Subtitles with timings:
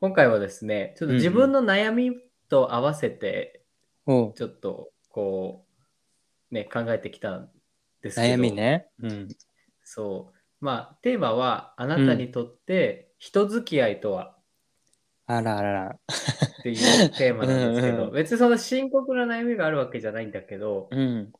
[0.00, 2.12] 今回はですね、ちょっと自分の悩み
[2.48, 3.62] と合わせて、
[4.06, 5.64] ちょっとこ
[6.50, 7.50] う、ね、考えてきたん
[8.00, 8.86] ですけど、悩みね。
[9.02, 9.28] うん。
[9.82, 10.64] そう。
[10.64, 14.36] まあ、テーマは、あなたにとって人付き合いとは？
[15.26, 15.88] あらあらら。
[15.90, 21.32] っていうテーマなんですけど、うんうん別にそんな深刻な悩みがあるわけじゃないんだけど、うん。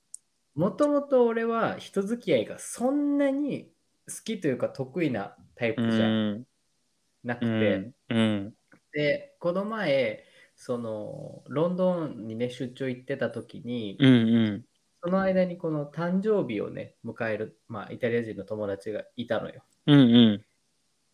[0.57, 3.71] もともと俺は人付き合いがそんなに
[4.09, 6.45] 好きというか得意なタイうプじゃん。
[7.29, 7.95] なくうて、ん。
[8.09, 8.55] うん。
[8.93, 10.25] で、この前、
[10.57, 14.09] その、ロンドンにね、出張行ってた時に、うん。
[14.09, 14.65] うん。
[15.03, 19.63] その間にこの誕生日をね、迎える、まあ、イタリア人の友達がいたのよ。
[19.87, 19.99] うん。
[19.99, 20.45] うん。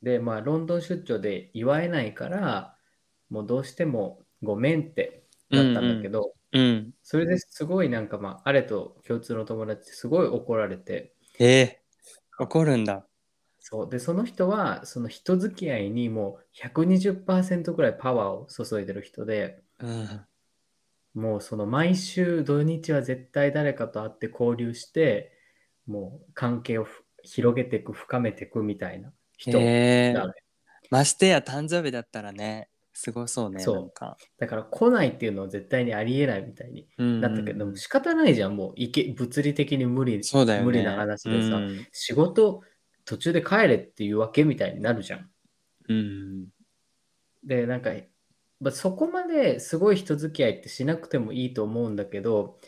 [0.02, 2.77] で、まあ、ロンドン出張で祝えないから、
[3.28, 6.94] もうどうしてもごめんってなったんだけど、うん。
[7.02, 13.06] それですごいなんかまあ、あれと共通の友達すごい怒られて、えー、怒るんだ。
[13.66, 13.91] そう。
[13.91, 20.27] で、その人は、その人付き合いにもう120%ぐらいパワーを注いでる人で、うん。
[21.14, 25.33] もうその毎週土日は絶対誰かと会って交流して、
[25.86, 30.33] もう関係をふ広げていく、深めていくみたいな人えー
[30.91, 33.64] ましてや誕生日だったらね、すごそうね。
[33.64, 34.16] そうか。
[34.38, 40.64] だから来ないっていうのは絶対にありえないみたいにうんなったけど、でも仕方ないじゃん、もういけ物理的に無理そうだよね。
[40.64, 41.86] 無理な話でさ、うん。
[41.92, 42.62] 仕事
[43.05, 45.30] 途中で帰れっていうわけみたいになるじゃん。
[45.88, 46.47] うん。
[47.44, 47.91] で、なんか、
[48.60, 52.58] まあ、そこまですごい人付き合いってしなくてもいいと思うんだけど、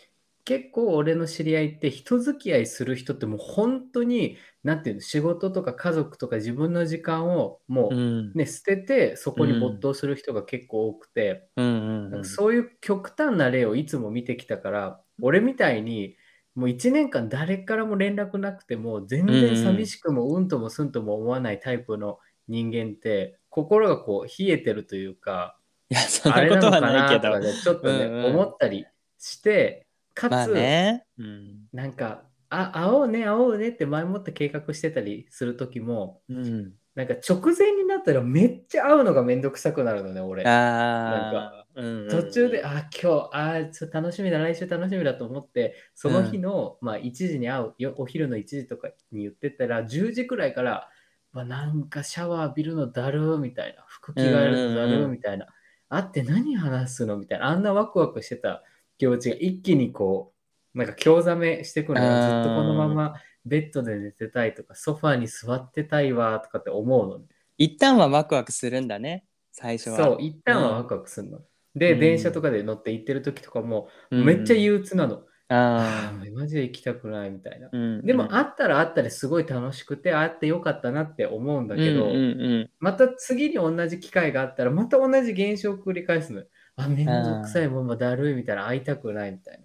[0.44, 7.94] 結構俺の知り合いって人付き合いする人ってもう本当に、なんていうの、仕事とか家族とか自分の時間をもう。
[7.96, 12.24] うんね、捨ててそこに没頭する人が結構多くて、うん。
[12.24, 16.16] そういう極端な例をいつも見てきたから、俺みたいに
[16.56, 27.40] もう1年間誰からも連絡なくても全然寂しくもうんともすんとも思わないタイプの人間って心がこう冷えてるというか、いや、そんなことはないけど。
[27.40, 28.86] ちょっとね、うんうん思ったり
[29.18, 31.04] して、かつ、まあね。
[31.18, 31.68] うん。
[31.72, 36.72] なんか、あ、会おうね、会おうねって前もって計画してたりする時も、うん。
[36.94, 40.42] なんか直前になったらめっちゃ会うのがめんどくさくなるのね、俺。
[40.42, 41.65] なんああ。
[41.76, 42.08] うん。
[42.08, 50.88] 途中で、あ、今日、あ、ちょっと楽しみだ、来週楽しみだと思って、その日の、まあ、1時に会うよ、お昼の1時とかに言ってたら、10時くらいから、
[51.32, 55.46] まあ、なんかシャワー浴びるのだるーみたいな、服着替えるのだるうんうんうんーみたいな、
[55.88, 58.62] 会って何話すのみたいな、あんなワクワクしてた
[58.98, 60.32] 気持ちが一気にこ
[60.74, 67.26] う、なんか興ざめしてくるのあーっとこのままベッドで寝てたいとか、ソファーに座ってたいわとかって思うのね。
[67.58, 69.24] 一旦はワクワクするんだね。
[69.52, 69.96] 最初は。
[69.96, 71.40] そう、一旦はワクワクするの。
[71.76, 75.22] で、うん電車とかで乗って行ってる時とかも、うんめっちゃ憂鬱なの。
[75.48, 77.66] あああ、マジで行きたくないみたいな。
[77.66, 77.70] あ。
[77.72, 78.04] うん。
[78.04, 82.18] でも、会ったら会ったですごい楽しくて、会ってよかったなって思うんだけど、うんう
[82.64, 86.46] んまた次に同じ機会があったら、また同じ現象を繰り返すのよ。
[86.76, 89.60] あ、めんどくさいもんもだるいみたいな、会いたくないみたい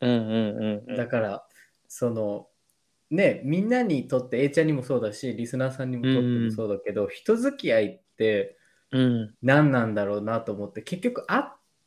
[0.00, 0.10] うん。
[0.10, 0.96] うんうんうんな。
[0.96, 1.46] だから、
[1.86, 2.48] その、
[3.10, 8.56] ね、みんなにとって A ちゃんにもそうだし、リスナーさんにもとってもそうだけど、人付き合いって
[8.92, 9.34] うん。
[9.42, 11.42] 何なんだろうなと思って、結局会っ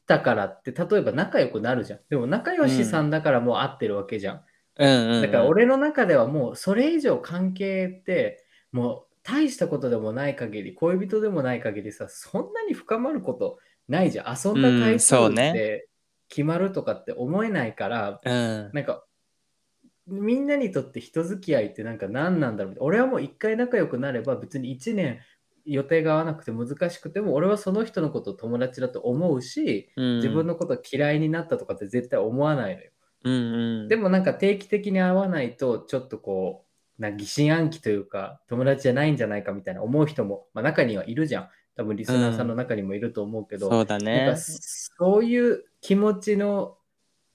[0.07, 1.99] たからって、例えば仲良くなるじゃん。
[2.09, 4.41] でも仲良しさんだからもう会ってるわけじゃん。
[4.77, 5.21] うんうん。
[5.21, 15.87] だから俺の中ではもうそれ以上関係ってもう大したことでもない限り恋人でもない限りさそんなに深まることないじゃん遊んだうん回数って
[16.27, 18.69] 決まるとかって思えないから、うん。
[18.73, 19.03] なんか
[20.07, 25.19] みんなにとって人付き合いってなんか何なんだろう俺はもう一回仲良くなれば別に1年
[25.65, 30.55] 予定が合わなくて難しくても俺はその人のことを友達だと思うし自分の。
[30.55, 32.91] のこと嫌いになったとかって絶対思わないのよ。
[33.23, 33.87] うんうん。
[33.87, 36.65] でもなんか定期的に会わないとちょっとこ
[36.97, 44.37] うな疑心暗鬼というか友達じゃないんじゃないかみたいな思う人も、まあ、中にはいるじゃん多分リスナーさんの中にもいると思うけど、そうだねか。
[44.37, 46.77] そういう気持ちの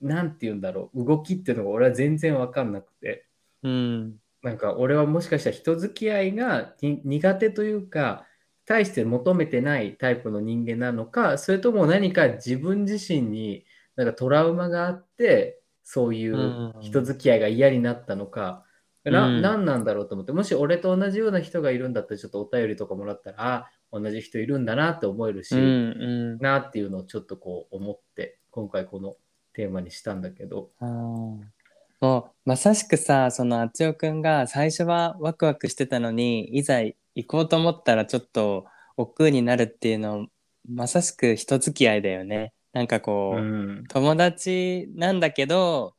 [0.00, 3.26] なんて言うんだろう動きっていうのが俺は全然わかんなくて
[3.62, 4.14] うん。
[4.42, 8.26] なんか俺はもしかしたら人付き合いがに苦手というか
[8.64, 13.64] 対して求めてないタイプの人間なのかそれとも何か自分自身に
[13.96, 18.64] なんかトラウマがあってそういう人付き合いが嫌になったのか、
[19.04, 19.42] なうん。
[19.42, 26.38] 何なんだろうと思ってもし俺と同じような人がいるんだったらちょっとお便りとかもらったらあ同じ人いるんだなって思えるし、うんうん。
[26.38, 29.16] なっていうのをちょっとこう思って今回この
[29.52, 30.70] テーマにしたんだけど。
[30.78, 31.59] あー
[32.00, 36.94] もうまさしくさそのあつよくんが最初はワクワクしてたのにいざ行
[37.26, 38.64] こうと思ったらちょっと
[38.96, 40.26] 億劫になるっていうの
[40.68, 42.52] まさしく人付き合いだよね。
[42.72, 43.84] なんかこう、うん。
[43.88, 45.94] 友達なんだけど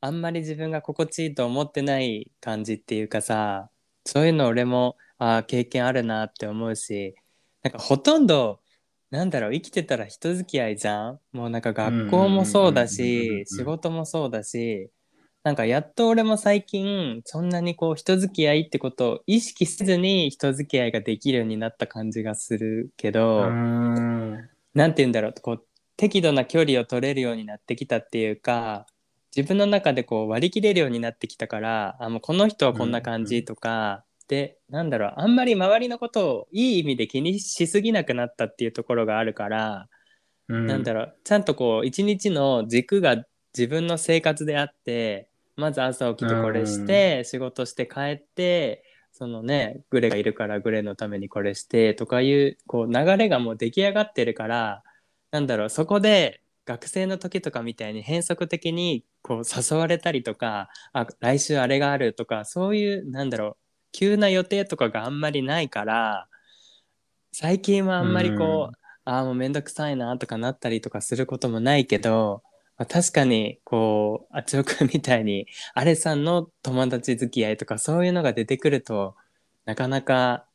[0.00, 3.70] あんまり自分が心地いいと思ってない感じっていうかさ
[4.04, 7.14] そういうの俺もあー経験あるなって思うし
[7.62, 8.60] なんかほとんど
[9.10, 11.20] なんだろう生きてたら人付き合いじゃん？
[11.32, 14.90] もうなんか学校もそうだし仕事もそうだし
[15.46, 24.50] なんかやっと俺も最近そんなにこう人付き合いってことを意識せずに人付き合いができるようになった感じがするけうど、ーん。
[24.74, 25.64] なんて言うんだろうこう
[25.96, 28.86] 適度な距離を取れるようになってきたっていうか
[29.36, 39.88] 自分の中でこう割り切れるようになってきたからあもうこの人はこんな感じとか、でなんだろうあんまり周りのことをいい意味で気にしすぎなくなったっていうところがあるから、
[40.48, 43.24] なんだろろうちゃんとこう一日の軸が
[43.56, 54.82] 自分の生活であってまず朝起きてこれして、仕事して帰ってそのねグレがいるからグレのためにこれしてとかいうこう流れがもう出来上がってるから
[55.30, 63.56] なんだろうそこで学生の時とかみたいに変則的にこう誘われたりとかあ来週あれがあるとかそういうなんだろう
[63.92, 66.28] 急な予定とかがあんまりないから
[67.38, 72.42] 最近はあんまりこう、ああもうめんどくさいなとかなったりとかすることもないけど、
[72.78, 79.16] まあ、確かにこうあつおくんみたいにあれさんの友達付き合いとかそういうのが出てくると
[79.64, 80.46] なかなか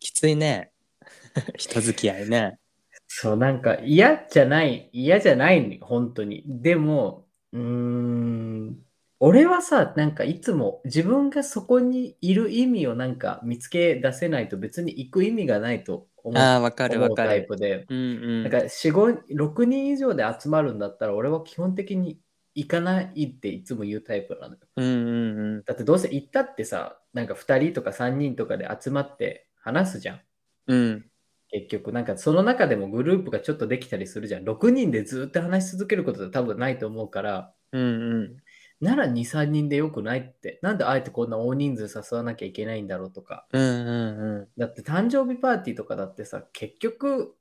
[0.00, 0.72] きついね
[1.56, 2.58] 人付き合いね。
[3.06, 6.42] そう、なんか嫌じゃない、嫌じゃない、本当に。
[6.62, 8.86] でも、うーん、
[9.24, 17.46] 俺はさ、なんかいつも自分がそこにいる意味をなんか見つけ出せないと別に行く意味がないと思うああわかる思うタイわかる。
[17.46, 17.86] プで。
[17.88, 18.00] うんう
[18.40, 18.42] ん。
[18.42, 22.18] なんか4、5、6人以上で集まるんだったら俺は基本的に
[22.56, 24.60] 行かないっていつも言うタイプなのよ。
[24.74, 25.62] うんうんうん。
[25.62, 30.20] だってどうせ行ったってさ、なんか2人とか3人とかで集まって話すじゃん。
[30.66, 31.06] うん
[31.52, 34.44] 結局、なんかその中でもグループがちょっとできたりするじゃん。
[34.44, 38.36] 6人でずっと話し続けることって多分ないと思うから、うんうん。
[38.82, 40.58] なら2、3人でよくないって。
[40.60, 43.46] なんであえてこんな大人数誘わなきゃいけないんだろうとか。
[43.52, 44.48] うんうんうん。
[44.58, 47.36] だって誕生日パーティーとかだってさ、結局、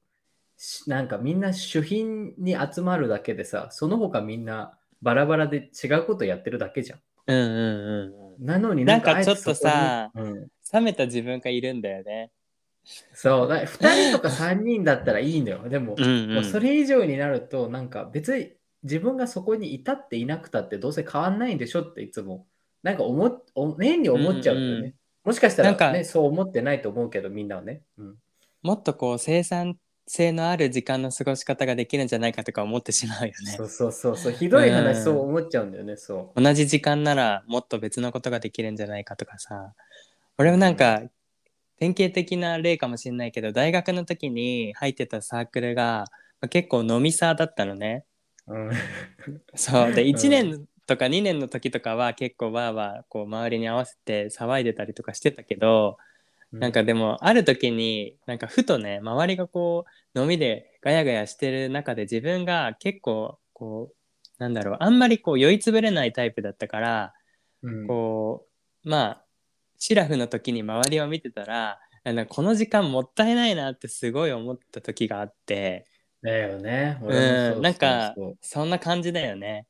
[0.55, 6.99] しなんかみんな主賓に集まるだけでさ、その他みんなバラバラで違うことやってるだけじゃん。
[7.25, 8.45] うんうんうんうん。
[8.45, 12.31] なのになんかちょっとさうん、冷めた自分がいるんだよね。
[13.13, 15.67] そう、だ2人とか3人だったらいいんだよ。
[15.67, 16.33] でも、うんうん。
[16.35, 18.51] もうそれ以上になると、なんか別に
[18.83, 22.47] 自分がそこにいたっていなくたってどうせ変わんないんでしょっていつも、
[22.83, 24.67] なんか思っ、お変に思っちゃうよね。
[24.67, 24.93] うんうん
[25.23, 27.83] もしかしたら、なんかね、そう思ってないと思うけど、みんなはね。
[27.97, 28.15] うん、
[28.63, 33.63] もっとこう生産性のある時間の過ごし方ができるんじゃないかとか思ってしまうよねそ。
[33.63, 39.73] うそうそうそう、ひどい話、うんそう思っちゃうんだよね、そ同じ時間ならもっと別のことができるんじゃないかとかさ
[40.37, 41.03] 俺もなんか
[41.77, 46.07] 典型的な例かもしれないけど大学の時に入ってたサークルが
[46.41, 48.03] まあ結構飲みサーだったのね。
[48.47, 48.53] う。
[48.53, 48.71] うん、
[49.55, 49.93] そう。
[49.93, 50.15] でうん。
[50.15, 55.97] 1年とか2年の時とかは結構わーわーこう周りに合わせて騒いでたりとかしてたけど
[56.51, 63.95] なんかでもある時になんかふとね周りがこう飲みでガヤガヤしてる中で自分が結構こう
[64.37, 67.13] なんだろうあんまりこう酔いつぶれないタイプだったから
[67.63, 68.47] うん、こ
[68.85, 69.25] うまあ
[69.77, 75.85] シラフの時に周りを見てたらあのこの時間もったいないなってすごい思った時があって
[76.21, 76.99] だよね。
[77.01, 79.67] ううんなんかそんな感じだよね。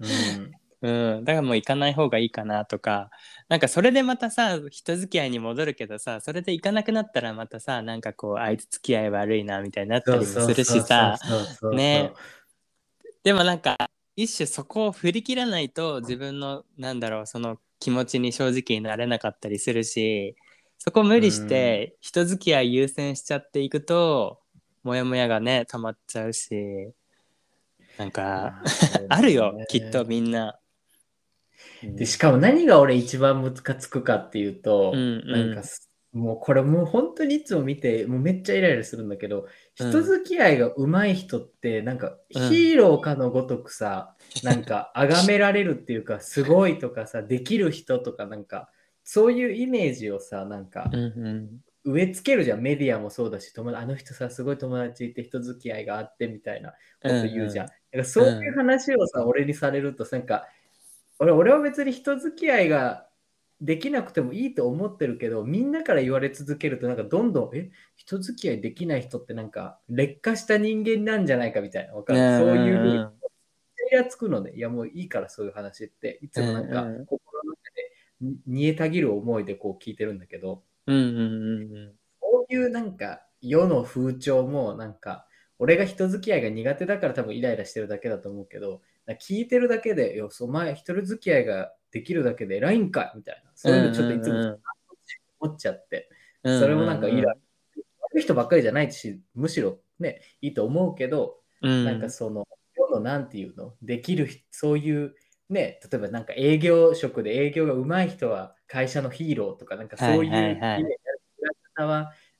[0.00, 0.52] そううん。
[0.82, 3.10] うん、だからもう行かない方がいいかなとか。
[3.48, 11.18] なんかそれでまたさ人付き合いに戻るけどさそれで行かなくなったらまたさなんかこうあいつ付き合い悪いなみたいになったりもするしさ。
[11.72, 12.12] ね。
[13.22, 13.76] でもなんか
[14.16, 20.36] 一種そこを振り切らないと自分のなんだろうその気持ちに正直になれなかったりするし
[20.78, 24.40] そこ無理して人付き合い優先しちゃっていくと
[24.86, 26.92] モヤモヤがね溜まっちゃうし
[27.98, 28.62] なんか
[29.08, 30.60] あるよきっとみんな。
[31.82, 35.48] でしかも何が俺一番ムカつくかっていうと、うんうん。
[35.48, 39.48] なんかすもうこれもう本当にいつも見てもうめっちゃイライラするんだけど、
[39.80, 39.90] うん。
[39.90, 42.48] 人付き合いが上手い人ってなんかうん。
[42.48, 44.14] ヒーローかのごとくさ、
[44.44, 48.70] なんか 崇められるっていうかすごいとかさできる人とかなんか
[49.02, 52.60] そういうイメージをさなんかうんうん植え付けるじゃん。
[52.60, 57.66] メディアもそうだし友達あの人さすごい友達いて人付き合いがあってみたいなこと言うじゃん。
[57.66, 60.46] だからそういう話をさ、俺にされるとなんか
[61.20, 63.06] 俺俺は別に人付き合いが
[63.60, 71.94] できなくてもいいと思ってるけどみんなから言われ続けるとなんかどんどんえ人付き合いできない人ってなんか劣化した人間なんじゃないかみたいな。
[71.94, 73.12] わかる、ねそういうふうにん
[73.92, 77.06] イラつくのでいやもういいからそういう話っていつもなんかうんうん。
[77.06, 85.26] 心の中でに煮えたぎる思いでこう聞いてるんだけど、うんうんうんこういうなんか世の風潮もなんか
[85.58, 88.82] 俺が人付き合いが苦手だから多分イライラしてるだけだと思うけど
[89.20, 93.50] 聞いてるだけでよお前一人付き合いができるだけで偉いんかいみたいな。
[93.54, 94.50] そういうのちょっといつうんうんうん。
[94.50, 94.58] も
[95.40, 96.10] 思っちゃって。
[96.42, 97.34] うんそれもなんかイラ
[98.00, 101.84] 悪い人ばっかりじゃないしむしろね、いいと思うけど、うん。
[101.84, 105.14] なんかその、世のなんていうの、できる人、そういう、
[105.48, 110.84] ね、例えばなんか営業職で営業が上手い人は会社のヒーローとか、なんかそういうイメはいはい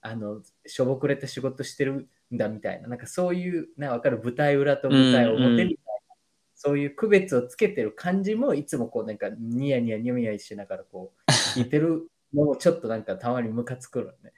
[0.01, 1.93] あの、しょぼくれた仕事してる
[2.33, 4.21] んだみたいな、なんかそういう、なわかる？
[4.23, 6.15] 舞台裏と舞台うんうん表みたいな、
[6.55, 11.21] そういう区別をつけてる感じも、いつもこうなんかニヤニヤニヤニヤしながらこう、
[11.59, 14.33] 聞いてるのもちょっとなんかたまにムカつくのね。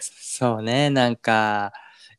[0.00, 1.72] そうねなんか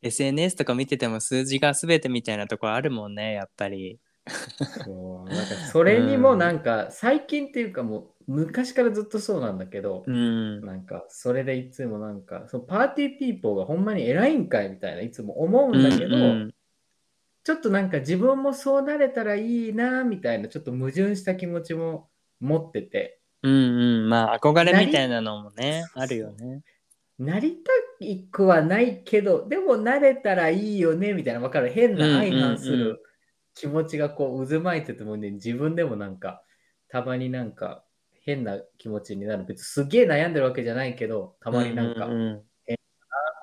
[0.03, 3.99] SNS とか見てても数字が全てみたいなところあるもんねやっぱり。
[4.83, 10.61] そうなんかそれにもなんか最近っていうかもう昔からずっとそうなんだけど、うん。
[10.65, 16.55] なんかそれでいつもなんかそのパーティーピーポーがほんまに偉いんかいみたいないつも思うんだけど、うんうん。
[17.43, 23.19] ちょっとなんか自分もそうなれたらいいなみたいなちょっと矛盾した気持ちも持ってて。
[23.43, 24.09] うんうん。
[24.09, 26.63] まあ憧れみたいなのもねあるよね。
[27.19, 27.71] なりた
[28.31, 31.69] くはないけどでもなれたらいいよねみたいなわかる？
[31.69, 32.87] 変な相反すうんうんうん。
[32.87, 33.03] る
[33.55, 36.43] 気持ちがこう渦巻いててもね自分でもなんか
[36.89, 37.83] たまになんか
[38.25, 42.41] 変な気持ちになる別にすげえ悩んでるわけじゃないけどたまになんかううん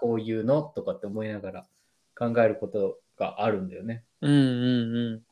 [0.00, 1.66] こういうのとかって思いながら
[2.18, 4.02] 考えることがあるんだよね。
[4.20, 5.22] うんうんうん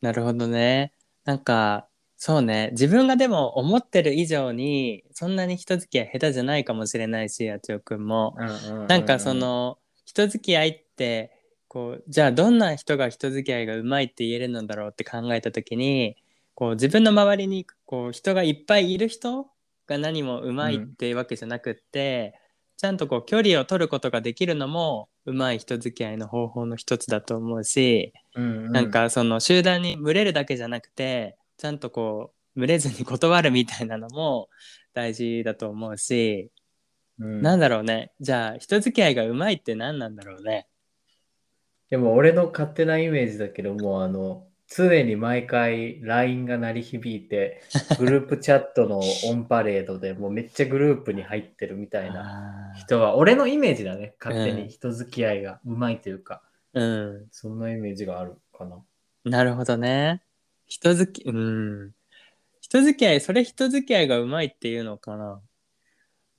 [0.00, 0.92] なるほどね。
[1.24, 8.36] なんかそうね自分がでも思ってる以上にそんなに人付き合い下手じゃないかもしれないしあつよくんも。
[8.88, 11.35] なんかその人付き合いって
[11.76, 16.16] こうじゃあどんな人が人付き合いがうまいって言えるのだろうって考えた時に
[16.54, 19.46] こう自分の周りにこう人がいっぱいいる人
[19.86, 22.40] が何もうまいっていうわけじゃなくって、
[22.78, 34.48] ちゃんとこう距離を取ることができるのもうまい人付き合いの方法の一つだと思うし、うんうんなんかその集団に群れるだけじゃなくてちゃんとこう群れずに断るみたいなのも
[34.94, 36.50] 大事だと思うし。
[37.18, 38.12] うんなんだろうね。
[38.20, 40.66] じゃあ、人付き合いがうまいって何なんだろうね。
[41.90, 47.62] でも俺の勝手なイメージだけどもあの常に毎回 LINE が鳴り響いて
[47.98, 56.82] グループチャットのオンパレードでもうめっちゃグループに入ってるみたいなあ人は俺のイメージだね勝手うんに人付き合いがうまいというか、ーう
[57.24, 57.28] ん。
[57.30, 58.84] そんなイメージがあるかな。
[59.24, 60.22] なるほどね。
[60.66, 61.92] 人付き、うん。
[62.60, 65.40] 人付き合い、それ人付き合いがうまいっていうのかな。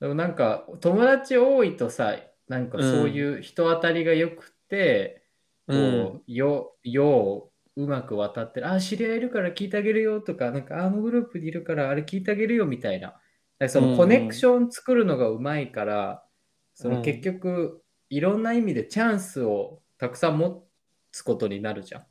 [0.00, 5.27] でもなんか友達多いとさなんかそういう人当たりが良くて、
[5.68, 6.14] うん。
[6.14, 13.20] こうよよううまく渡ってるあ知り合いいるから聞いてあげるよとかなんかあのグループにいるからあれ聞いてあげるよみたいな。
[13.58, 13.90] なんかそうんうん。
[13.92, 16.24] のコネクション作るのがうまいから、
[16.74, 16.96] そうん。
[16.96, 20.66] の結局いろんな意味でチャンスをたくさん持
[21.12, 22.06] つことになるじゃん。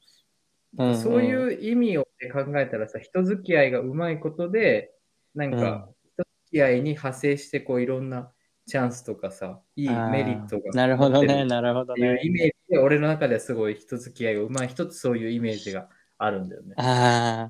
[0.78, 0.96] うんうん。
[0.96, 4.94] そういう意味を考えたらさ人付き合いがうまいことで
[5.36, 5.96] なんか、うん。
[6.16, 8.32] 人付き合いに派生してこういろんな
[8.68, 12.22] チャンスとかさいいメリットがなるほどね、なるほどっていうね。
[12.22, 16.74] イメージで、俺の中ではすごい人付き合いがうまい、一つそういうイメージがあるんだよね。
[16.76, 17.50] あ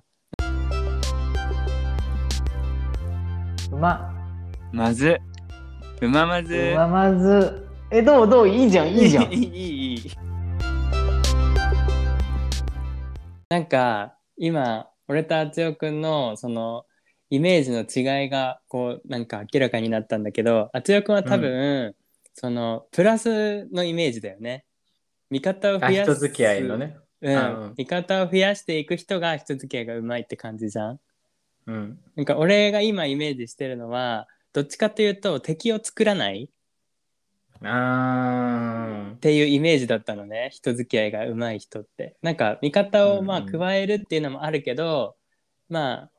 [3.72, 4.14] うま、あ、
[4.72, 5.18] まず。
[6.02, 6.56] うままず。
[6.56, 7.68] うままず。
[7.90, 8.48] え、どうどう？
[8.48, 9.34] いいじゃん、 いいじゃん。
[9.34, 10.12] いいいい
[13.50, 16.86] なんか今俺とあつよくんのその
[17.30, 21.96] イメージの違いがこうなんか明らかになったんだけどあつよくんは多分、
[22.34, 24.66] そのプラスのイメージだよね。
[25.30, 26.78] 味方を増あ、やす人付き合いの。
[26.78, 26.98] ね。
[27.78, 31.00] 味方を増やしていく人が人付き合いがうまいって感じじゃん。
[31.66, 32.00] うん。
[32.16, 36.50] なんか俺が今イメージしてるのはどっちかというと敵を作らない
[37.64, 45.16] あっていうイメージだったのね人付き合いが上手い人ってなんか味方をまあうんうん加えるっていうのもあるけど、
[45.70, 46.12] まあ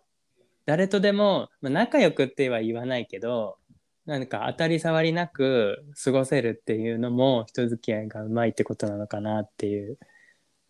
[0.68, 3.56] 誰とでも、まあ、仲良くっては言わないけど
[4.04, 9.96] なんか当たり障りなく過ごせるっていうのも人付き合いが上手いってことなのかなっていう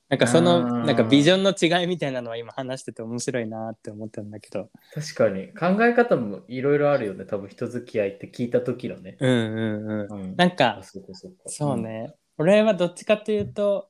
[0.08, 5.48] なんかそあのーなんかビジョンの違いみたいなのは今話してて面白いなって思ったんだけど確かに。
[5.48, 7.24] 考え方もいろいろあるよね。
[7.24, 9.16] 多分人付き合いって聞いた時のね。
[9.18, 10.36] うんうんうんうん。
[10.36, 11.36] なんかあそうかそうか。
[11.46, 13.88] そうね、俺はどっちかというと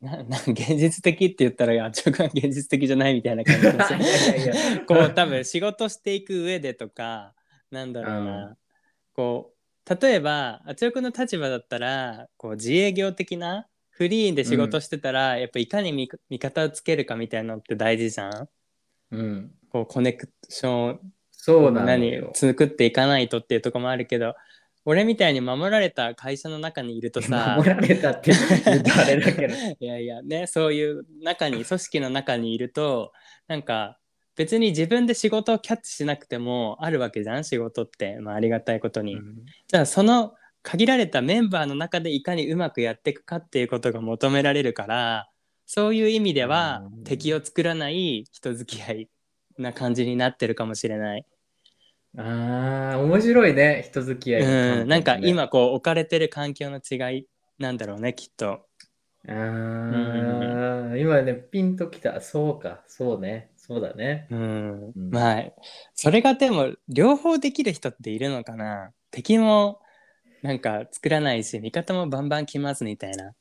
[0.00, 3.78] な な現実的って言ったらいやちょくんは現実的じゃないみたいな感じうん。
[3.78, 4.80] です。
[4.86, 7.34] こう多分仕事していく上でとか
[7.70, 8.56] なんだろうな、うん
[9.14, 9.54] こう
[10.00, 18.48] 例えばあつよくんの立場だったらこう自営業的なフリーで仕事してたら、やっぱいかに味味方をつけるかみたいなのって大事じゃん？
[19.12, 19.54] うん。
[19.68, 22.32] こうコネクションそうなの何よ。
[22.34, 24.34] 作っていかないとっていうところもあるけど
[24.86, 28.32] 俺みたいに守られた会社の中にいるとさ 守られたって
[28.64, 29.54] 言うとあれだけど。
[29.80, 33.12] いやいやねそういう中に組織の中にいると
[33.48, 33.98] なんか
[34.36, 39.16] 別に自分で仕事をキャッチしなくてもあるわけじゃん仕事って、まあ、ありがたいことに。
[39.68, 45.28] じゃあその限られたメンバーの中でいかにうまくやっていくかっていうことが求められるから
[45.66, 49.08] そういう意味ではうん敵を作らない人付き合い
[49.58, 51.26] な感じになってるかもしれない。
[52.16, 55.28] ああ、面白いね、人付き合いの観点うん、なんかね。
[55.28, 57.26] 今こう置かれてる環境の違い
[57.58, 58.66] なんだろうねきっと。
[59.26, 59.32] あ
[60.92, 62.20] あ、今ね、ピンときた。
[62.20, 64.28] そうか、そうね、そうだね。
[64.30, 65.44] うん、うんまあ
[65.94, 69.80] それがでも両方できる人っているのかな敵も
[70.42, 73.34] なんか作らないし味方もバンバン来ますみたいな。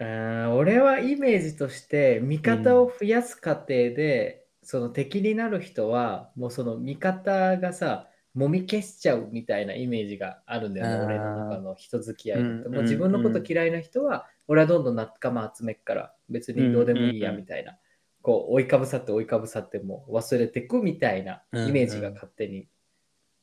[0.00, 12.68] あー俺はイメージとして味方を増やす過程で、その敵になる人はもうその味方がさもみ消しちゃうみたいなイメージがあるんだよね俺の中の人付き合いだと。
[12.68, 17.44] うんもう自分のこと嫌いな人は俺はどんどん仲間集めっから別にどうでもいいやうんうんうん。
[17.44, 17.78] みたいな。
[18.20, 22.68] こう追いかぶさって追いかぶさってもう忘れてくみたいなイメージが勝手に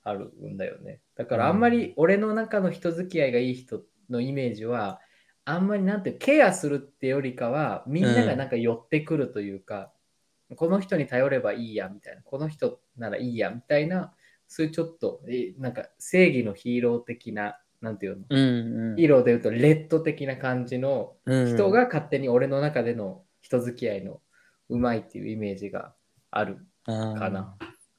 [0.04, 1.02] あるんだよね。
[1.16, 5.02] だからあんまり俺の中の人付き合いがいい人のイメージは
[5.44, 9.92] あんまりなんてケアするってよりかはみんながなんか寄ってくるというか、
[10.56, 14.14] この人に頼ればいいやみたいなこの人ならいいやみたいな
[14.48, 18.26] そういうちょっとえなんか正義のヒーロー的ななんていうの？
[18.30, 24.22] うんうんヒーローでいうとレッド的な感じのうん人が勝手に俺の中での人付き合いの
[24.70, 25.94] うまいっていうイメージが
[26.32, 27.56] あるかかな。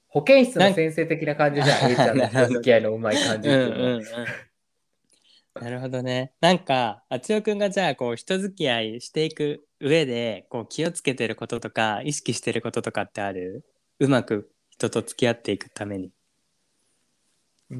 [0.08, 3.90] 保健室の先生的な感じじゃん、 A ちゃんの人付き合いのうまい感じうんっていうのは。
[3.90, 5.62] うんうん。
[5.62, 6.32] なるほどね。
[6.40, 13.64] なんか、あつよくんがじゃあ、こう、人付き合いしていく上で、こう、気をつけてることとか、意識してることとかってある？
[13.98, 16.12] うまく人と付き合っていくために。
[17.70, 17.76] うー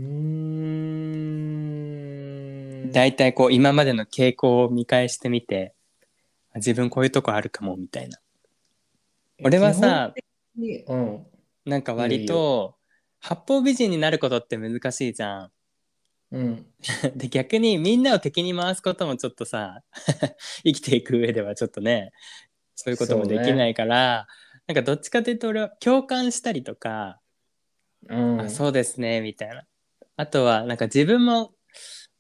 [2.88, 2.92] ん。
[2.92, 5.74] だいたいこう、今までの傾向を見返してみて、
[6.52, 8.18] あ自分こういうとこあるかも、みたいな。
[9.42, 10.14] 俺はさ、
[10.86, 11.26] うん。
[11.64, 12.76] なんか割と、
[13.20, 15.50] 八方美人になることって難しいじゃん。
[16.37, 16.66] うん。
[17.16, 19.83] で逆にみんなを敵に回すこともちょっとさ
[20.62, 22.12] 生きていく上ではちょっとね
[22.75, 24.27] そういうこともできないから、
[24.66, 27.20] なんかどっちかというと俺は共感したりとか、
[28.09, 28.40] うん。
[28.42, 29.66] あそうですねみたいな
[30.16, 31.55] あとはなんか自分も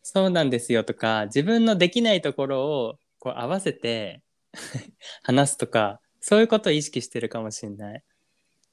[0.02, 4.22] そうなんですよとか自分のできないところをこう合わせて
[5.22, 8.02] 話すとかそういうことを意識してるかもしれない。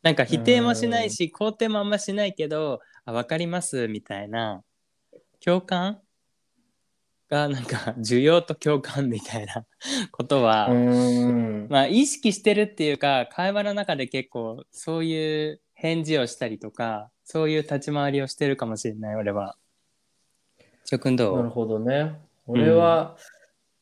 [0.02, 4.62] なんか否定もしないし肯定もあんましないけどあ分かりますみたいな
[5.44, 6.00] 共感？
[7.30, 9.66] がなんか需要と共感みたいな
[10.12, 11.68] ことは、うん。
[11.70, 19.58] まあ意識してるっていうか会話の中で結構そういう返事をしたりとかそういう立ち回りをしてるかもしれない俺は。
[20.86, 21.38] ちょくんどう？
[21.38, 22.20] なるほどね。
[22.46, 23.18] 俺は、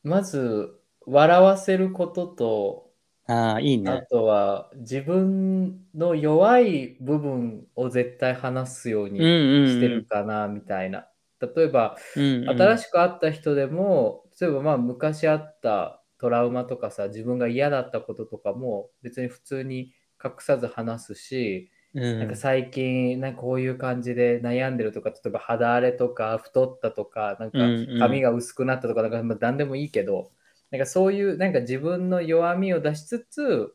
[0.04, 2.90] まず、笑わせることと、
[3.26, 4.06] ああいいあね。
[4.10, 11.08] とは自分の弱い部分を絶対話すようにうんうん、うん、してるかなみたいな。
[11.54, 27.58] 例えば、うんうん、新しく会った人でも、例えばまあ昔あったトラウマとかさ、自分が嫌だったこととかも別に普通に隠さず話すし、うん、なんか最近なんかこういう感じで悩んでるとか、例えば肌荒れとか太ったとか、なんか
[27.98, 30.30] 髪が薄くなったとか、なんかまあ何でもいいけど、
[30.70, 33.74] なんかそういうなんか自分の弱みを出しつつ、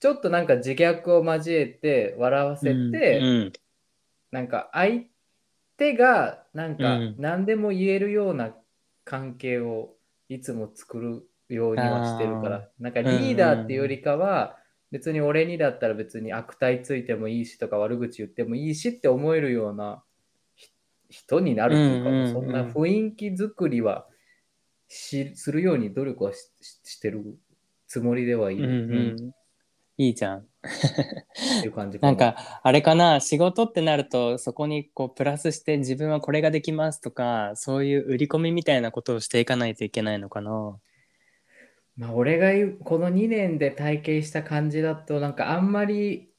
[0.00, 3.52] ちょっとなんか自虐を交えて笑わせて、うんうん。
[4.30, 5.02] なんか相
[5.78, 7.14] 手がなんかうん。
[7.18, 8.54] 何でも言えるような
[9.04, 9.94] 関係を
[10.28, 14.56] いつも作るようにはしてるかあら、なんかリーダーっていうよりかは、
[14.90, 20.02] 別に俺にだったら別に悪態ついてもいいしとか悪口言ってもいいしって思えるような
[20.54, 20.70] ひ
[21.10, 24.06] 人になるっていうか、うんうんうんそんな雰囲気作りは
[24.88, 27.38] しするように努力はしてる
[27.86, 29.34] つもりではいうんる、うん
[29.98, 30.38] いいじゃん。
[30.38, 30.42] っ
[31.62, 40.78] ていう感じなんかあれかな仕事ってなるとそこにこうプラスして自分はこれができますとかそういう売り込みみたいなことをしていかないといけないのかな。
[41.96, 42.52] まあ、俺が
[42.84, 46.30] この2年で体験した感じだとなんかあんまり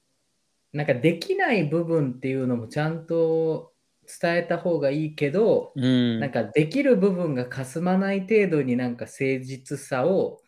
[0.72, 3.74] なんかできない部分っていうのもちゃんと
[4.22, 6.20] 伝えた方がいいけど、うん。
[6.20, 10.40] なんかできる部分がかすまない程度になんか誠実さを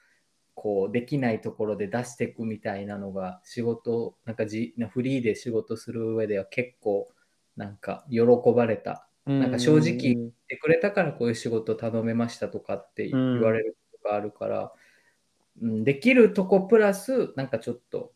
[0.53, 7.09] こうできないところで出していくみたいなのが仕事なんかじフリーで仕事する上では結構
[7.55, 8.21] なんか喜
[8.55, 9.07] ばれた。
[9.25, 14.71] なんか正直言ってくれたからこういう仕事頼めましたとかって言われることがあるから、
[15.61, 18.13] うん、できるとこプラスなんかちょっと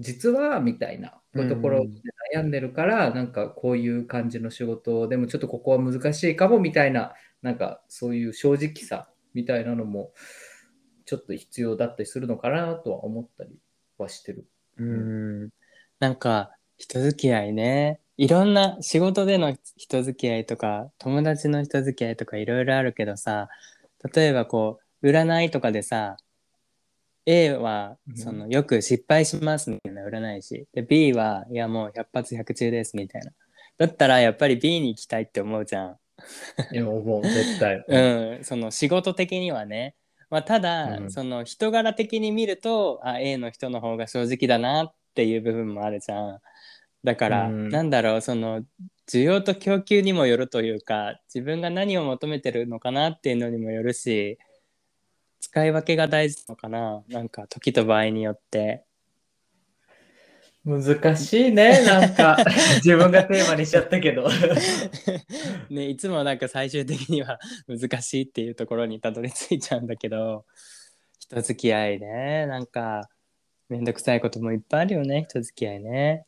[0.00, 1.90] 実はみたいなこういうところで
[2.34, 7.12] 悩んでるから、なんかこういう感じの仕事でもちょっとここは難しいかもみたいな
[7.42, 10.12] なんかそういう正直さみたいなのも
[11.10, 13.50] ちょっと必要だったりするのかなとは思ったり
[13.98, 14.46] はしてる。
[14.78, 15.48] うん。
[15.98, 23.48] なんか人付き合いねいろんな仕事での人付き合いとか友達の人付き合いとかいろいろあるけどさ
[24.14, 26.16] 例えばこう占いとかでさ
[27.26, 33.32] A はうんそのよく失敗しますみたいな占い師で B はいやもう100発100中ですみたいな
[33.78, 35.96] だったらやっぱり B に行きたいって思うじゃん。
[36.72, 37.82] いや、もう絶対。
[37.88, 39.94] うん、その仕事的にはね。
[40.30, 46.40] まあ、ただ、うんその人柄的に見るとあ A の人の方が正直だなっていう部分もあるじゃん。
[47.04, 48.62] だから、うんなんだろうその
[49.08, 54.38] 需要と供給にもよるというか自分が何を求めてるのかなっていうのにもよるし
[55.40, 58.84] 使い分けが大事なのかななんか時と場合によって。
[60.64, 62.36] 難しいね、 なんか。
[62.76, 64.28] 自分がテーマにしちゃったけど。
[65.70, 70.44] ね、いつもなんか最終的には 難しいっていうところにたどり着いちゃうんだけど
[71.18, 73.08] 人付き合いねなんか
[73.68, 76.26] めんどくさいこともいっぱいあるよね人付き合いね、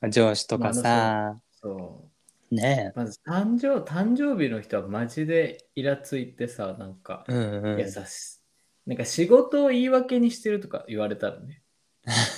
[0.00, 2.54] まあ上司とかさ、そう。
[2.54, 8.40] ねまず誕生、誕生日の人はマジでイラついてさ、なんか、うんうんいやさし、
[8.86, 11.63] なんか仕事を言い訳にしてるとか言われたらね。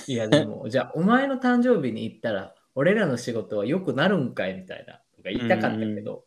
[0.07, 6.25] いやでも、 じゃあお前の誕生日に行ったら、俺らの仕事は良くなるんかいみたいな、とか言いたかったけど、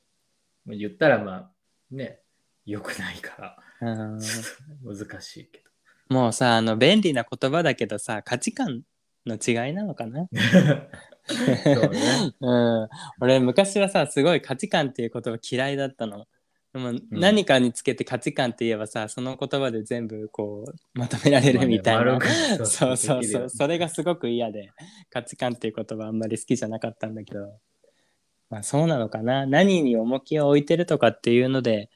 [0.64, 1.50] もう言ったらまあ、
[1.90, 2.20] ね、
[2.66, 4.20] 良くないから、うん
[4.84, 5.70] 難しいけど。
[6.14, 8.82] もうさあの便利な言葉だけどさ価値観
[9.26, 10.28] の違いなのかな？
[11.24, 12.32] そうね。
[12.40, 12.88] うん、
[13.20, 16.26] 俺昔はさすごい価値観っていう言葉嫌いだったの。
[16.72, 23.48] でも何かにつけて価値観って言えばさ、その言葉で全部こうまとめられるみたいな、まあね丸く そうそうそう。
[23.50, 24.70] それがすごく嫌で
[25.10, 27.58] 価値観っていう言葉あんまり好きじゃなかったんだけど。
[28.50, 29.46] まあそうなのかな。
[29.46, 31.90] 何に重きを置いてるとかっていうので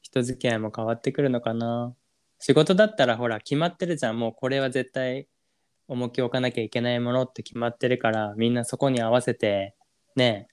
[0.00, 1.94] 人付き合いも変わってくるのかな。
[2.38, 4.18] 仕事だったらほら決まってるじゃん。
[4.18, 5.26] もうこれは絶対
[5.88, 9.74] 重きを置かなきゃいけないものって決まってるからみんなそこに合わせて
[10.16, 10.48] ね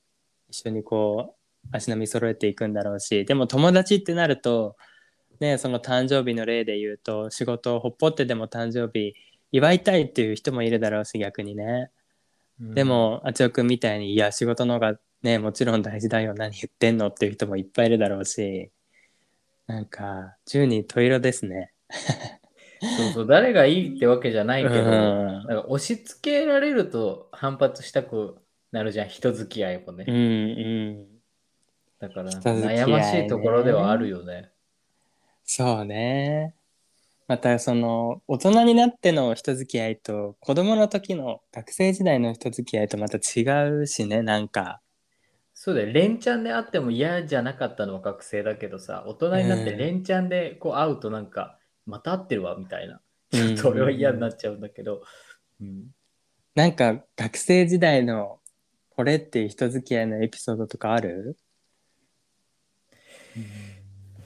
[0.49, 1.40] 一緒にこう
[1.71, 4.75] 足並み揃えていくんだろうしでも友達ってなると
[5.39, 9.13] ねその誕生日の例で言うと仕事をほっぽってでも誕生日
[9.51, 11.91] 祝いたいっていう人もいるだろうし逆にね、
[12.57, 18.71] で、もあちおくんみたいにいや仕事の方がねもちろん大事だよ何言ってんのっていう人もいっぱいいるだろうし
[19.67, 21.73] なんか十人十色ですね。
[22.81, 28.37] そうそう、誰がいいってわけじゃないけど、うんなんか押し付けられると反発したく
[28.71, 30.05] なるじゃん、人付き合いもね。
[30.07, 30.19] うんう
[31.07, 31.10] ん
[32.01, 34.51] だから悩ましいところではあるよね。
[35.43, 36.55] そうね。
[37.27, 44.81] またその大人になっての人付き合いと子供の時の学生時代の人付き合いとまた違うしねなんか。
[45.53, 52.99] そうだよ、連チャンで会っても嫌じゃなかったのは学生だけどさ、大人になってうん連チャンでこう会うとなんか、また会ってるわみたいな。
[53.31, 55.03] うんちょっと俺は嫌になっちゃうんだけど。
[55.61, 55.91] うん
[56.55, 58.39] なんか学生時代の
[58.89, 61.37] これっていう人付き合いのエピソードとかある？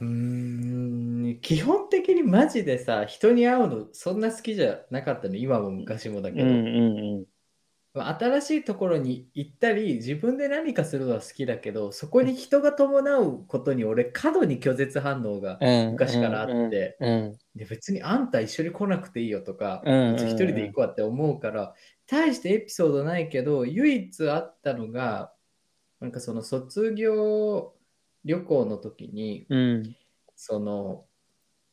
[0.01, 1.39] うーん。
[1.41, 7.25] 基本的にマジでさ、人に会うのそんな好きじゃなかったの、今も昔もだけど。
[7.97, 15.91] 新しいところに行ったり自分で何かするのは好きだけどそこに人が伴うことに俺過度に拒絶反応がうん。
[15.91, 21.73] 昔からあって、うんで別にあんた一緒に来なくていいよとか、一人で行こうって思うから
[22.05, 25.31] 大してエピソードないけど唯一あったのが
[26.01, 27.74] なんかその卒業
[28.25, 29.95] 旅行の時にうん。
[30.35, 31.05] その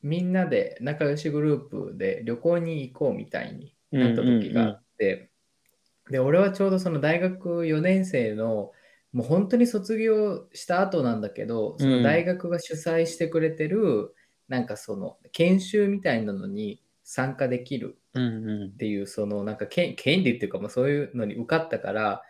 [0.02, 5.30] みんなで仲良しグループで旅行に行こうみたいになった時があって、
[6.10, 8.72] で俺はちょうどその大学4年生の
[9.12, 14.14] もう本当に卒業した後なんだけどその大学が主催してくれてる、
[14.48, 18.72] なんかその研修みたいなのに参加できるうんうん。
[18.74, 22.22] っていうそのなんか権権利っていうかまあそういうのに受かったから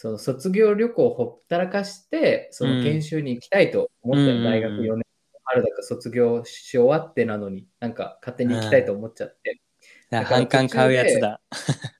[0.00, 4.44] その卒業旅行をほったらかしてその研修に行きたいと思って、うん。
[4.44, 5.02] 大学4年
[5.44, 9.60] 春だか卒業し終わってなのになんか勝手に行きたいと思っちゃって、
[10.08, 11.42] だから反感買うやつだ。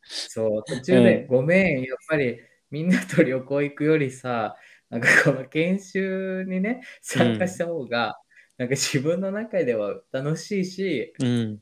[0.02, 2.38] そう途中で、 ごめんやっぱり
[2.70, 4.56] みんなと旅行行くよりさ
[4.88, 8.16] なんかこの研修にね参加した方が、
[8.56, 11.60] なんか自分の中では楽しいし、うん。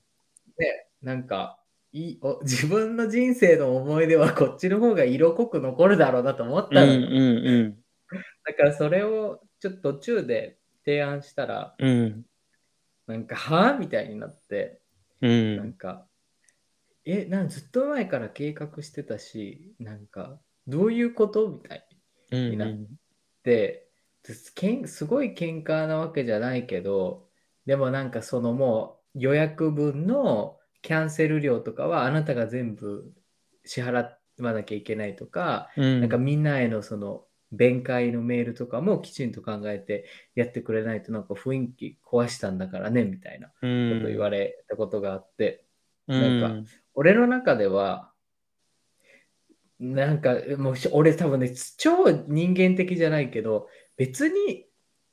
[0.57, 1.58] ね、なんか
[1.93, 7.85] いいお 自分の人生の思い出はこっちの方が色濃く残るだろうなと思っうんたの、うん。
[8.45, 11.89] だからそれをちょっと途中で提案したらうん。
[11.89, 12.25] うん
[13.07, 13.79] なんかはぁ？
[13.79, 14.81] みたいになって
[15.21, 16.07] うなんんか
[17.05, 21.49] えなんずっと前から計画してたしなんかどういうこと？
[21.49, 21.87] みたい
[22.31, 22.71] うんになっ
[23.43, 23.89] て
[24.23, 27.29] ですけんすごい喧嘩なわけじゃないけど
[27.67, 33.13] でもなんかそのもう予約分のキャンセル料とかはあなたが全部
[33.65, 36.01] 支払っわなきゃいけないとか、うん。
[36.01, 43.49] なんかみんなへのその弁解のメールとかもきちんと考えてやってくれないとなんか雰囲気壊したんだからねみたいな。
[43.49, 45.65] ことうん言われたことがあって、
[46.09, 46.41] うん。
[46.41, 48.11] なん俺の中では
[49.79, 54.67] なんかもうし俺多分ね超人間的じゃないけど別に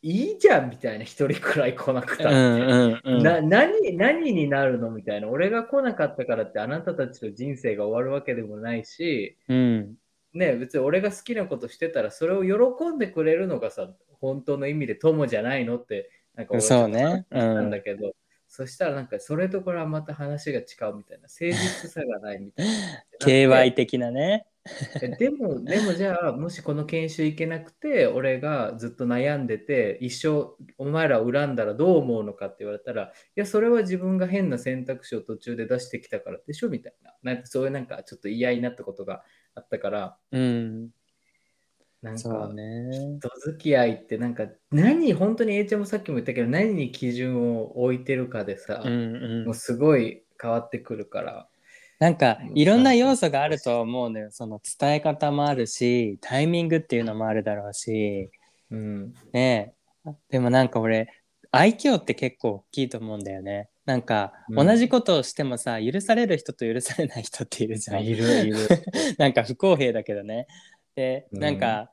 [0.07, 3.23] いいじゃんみたいな一人くらい来なくたって、うんうんうん。
[3.23, 5.27] な何何になるのみたいな。
[5.29, 9.35] 俺が来なかったからってあなたたちの人生が終わるわけでもないし。
[9.49, 9.95] うん。
[10.31, 13.89] ね別に俺が好きなことしてたらそれを喜んでくれるのがさ
[14.19, 18.11] 本当の意味で友じゃないのってなんか俺はそうねちょっと思ったんだけど、
[18.47, 21.23] そしたらなんかそれとこれはまた話が違うみたいな。
[21.23, 21.55] 誠実
[21.89, 22.73] さがないみたいな。
[23.25, 24.45] KY 的なね
[25.01, 37.15] えでも、でもじゃあ、もしこの研修行けなくて、俺がずっと悩んでて、一生お前らを恨んだらどう思うのかって言われたら、いや、それは自分が変な選択肢を途中で出してきたからでしょみたいな。
[37.21, 39.23] なんかそういうなんかちょっと嫌になったことが
[39.53, 40.89] あったから、うん
[42.01, 51.49] なんか、ね人付き合いってなんか、何、本当に A ちゃんもさっきも言ったけど、何に基準を置いてるかでさ、うんうんもうすごい変わってくるから。
[51.99, 54.31] なんかいろんな要素があると思うのよ。
[54.31, 58.29] その伝え方もあるしタイミングっていうのもあるだろうし。
[58.71, 59.13] うん。
[59.31, 59.73] ね
[60.05, 60.11] え。
[60.29, 61.07] でもなんか俺
[61.51, 63.69] 愛嬌って結構大きいと思うんだよね。
[63.85, 64.67] なんかうん。
[64.67, 68.03] 同じことをしてもさ、許される人と許されない人っているじゃん。
[68.03, 68.57] いるいる。
[69.17, 70.47] なんか不公平だけどね。
[70.95, 71.39] でうん。
[71.39, 71.89] なんか、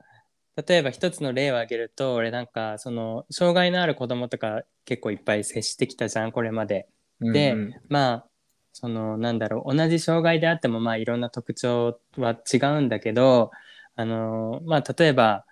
[0.67, 6.87] 例えば一つの例を挙げると俺なんかその障害のある子供とか結構いっぱい接してきたじゃんこれまで。
[7.19, 7.73] でうん。
[7.89, 8.25] まあ
[8.73, 13.51] そのなんだろう同じ障害であってもまあいろんな特徴は違うんだけど
[13.95, 15.45] あのまあ例えば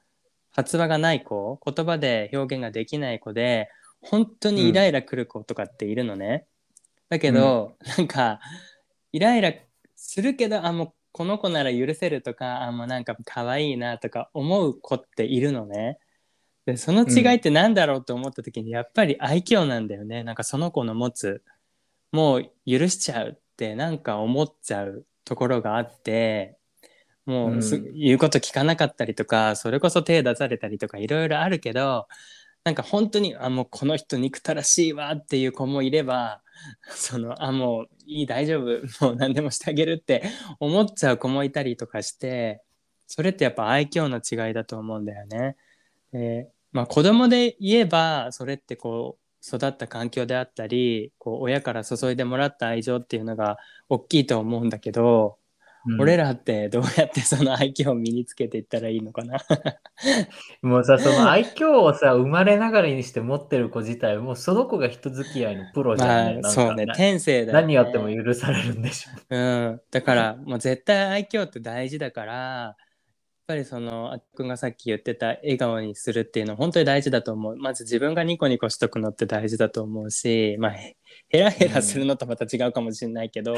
[0.52, 3.70] 発話がない子言葉で表現ができない子で
[4.02, 6.48] 本当にイライラくる子とかっているのね、
[7.10, 8.40] だけど、なんか
[9.12, 9.54] イライラ
[9.96, 16.00] するけどあもうこの子なら許せるとかあもうなんか可愛いなとか思う子っているのね。
[16.66, 20.24] でその違いって何だろうと思った時にやっぱり愛嬌なんだよね。
[20.24, 21.44] なんかその子の持つ
[22.12, 26.58] もう許しちゃうってなんか思っちゃうところがあって
[27.26, 32.08] もうす、うん言うこと聞かなかったりとかそれこそ手出されたりとかいろいろあるけど
[32.64, 36.42] なんか本当にあもうこの人憎たらしいわっていう子もいれば
[36.90, 38.66] そのあもういい大丈夫
[39.06, 40.24] もう何でもしてあげるって
[40.60, 42.62] 思っちゃう子もいたりとかして
[43.08, 45.58] それってやっぱ愛嬌の違いだと思うんだよね。
[46.12, 53.58] でまあ、子供で言えばそれってこう育った環境であったりこう親から注いでもらった愛情っていうのが
[53.90, 55.38] 大きいと思うんだけど、
[55.86, 56.02] うん。
[56.02, 59.40] 俺らってどうやってその愛嬌を身につけていったらいいのかな？
[60.62, 66.34] もうさ、その愛嬌をさ、生まれながらにして持ってる子自体、もうその子が人付き合いのプロじゃんね。
[66.34, 66.86] なんかまあそうね。
[66.86, 67.62] な天性だよね。
[67.62, 69.12] 何やっても許されるんでしょ。
[69.30, 72.78] うん、だからもう絶対愛嬌って大事だから
[73.48, 80.98] ぱりそのあっくんがさっき言ってた笑顔にするっていうの本当に大事だと思うまず自分がニコニコしとくのって大事だと思うしまあへ
[81.30, 83.56] ヘラヘラするのとまた違うかもしれないけど、う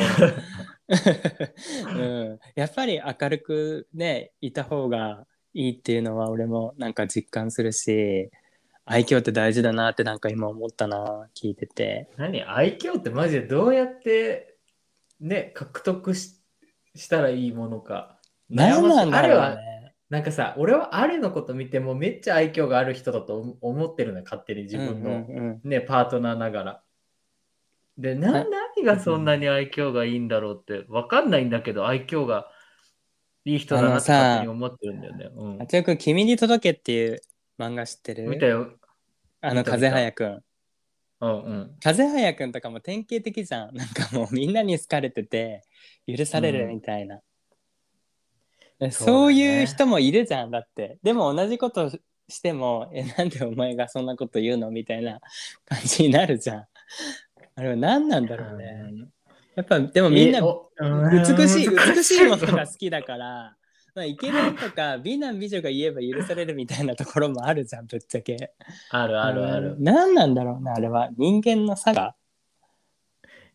[1.99, 8.29] ん、やっぱり明るくねいた方がいいっていうのは俺もなんか実感するし
[8.85, 12.09] 愛嬌って大事だなってなんか今思ったな聞いてて。
[12.17, 12.43] 何？
[12.43, 14.57] 愛嬌ってマジでどうやって
[15.23, 16.41] ね、獲得し
[16.95, 18.19] したらいいものか。
[18.49, 19.57] 何なんだあれは。
[20.09, 26.83] なんかさ、俺はあれのこと見てもめっちゃ愛嬌がある人だと思思ってるのよ、勝手に自分の、うんうんうんね、パートナーながら。
[27.97, 32.47] で、なはい何がそんなに愛嬌がいいんだろうって、わかんないんだけど、愛嬌が
[33.45, 35.29] いい人だなって勝手に思ってるんだよね。
[35.35, 37.19] うんあつよくん、君に届けっていう
[37.57, 38.29] 漫画知ってる？
[38.29, 38.77] 見たよ。
[39.41, 40.43] あの、風早くん。
[41.21, 41.75] うんうん。
[41.81, 43.75] 風早くんとかも典型的じゃん。
[43.75, 45.63] なんかもうみんなに好かれてて、
[46.07, 47.15] 許されるみたいな。
[47.15, 47.23] うだ
[48.85, 50.97] ねそういう人もいるじゃん、だって。
[51.03, 55.19] でも同じことしても、え、なんでお前がそんなこと言うのみたいな
[55.65, 56.67] 感じになるじゃん。
[57.55, 59.07] あれは何なんだろうね。
[59.55, 63.55] やっぱ、でもみんな美しい、うん美しいものが好きだから、
[63.95, 68.53] まあ、イケメンとか美男美女が言えば許されるみたいなところもあるじゃん、ぶっちゃけ。
[68.89, 69.83] あるあるあるうん。
[69.83, 71.09] 何なんだろうね、あれは。
[71.15, 72.15] 人間の差が。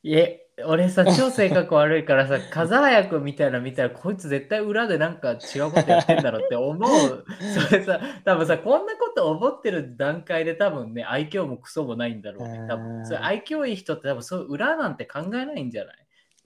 [0.05, 7.25] いえ、俺さ、超性格悪いからさ、 風早くんみたいなの見たら、こいつ絶対裏でなんか違うことやってんだろうって思う。
[7.69, 12.67] それさ、多分さ、こんなこと思ってる段階で多分ね、愛嬌もクソもないんだろうね。
[12.69, 15.97] 多うん分それ愛嬌いい人って多分そう裏なんて考えないんじゃない？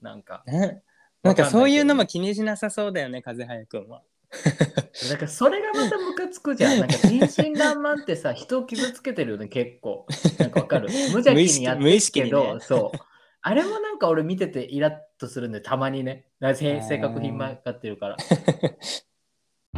[0.01, 0.43] なんか。
[0.47, 0.81] ね
[1.23, 4.01] なんかそういうのも気にしなさそうだよね、風早くんは。
[5.09, 6.79] だからそれがまたムカつくじゃん。
[6.79, 10.05] なんか天真爛漫ってさ、人を傷つけてるよね、結構。
[10.39, 10.89] なんかわかる？
[10.89, 12.97] 無邪気にやってるけど、ねそう。
[13.45, 16.23] あれもなんか俺見ててイラッとするんで、たまにね。
[16.39, 18.15] 性格品まかってるから。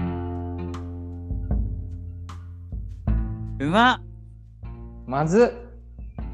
[3.60, 4.00] うま
[5.08, 5.52] まず。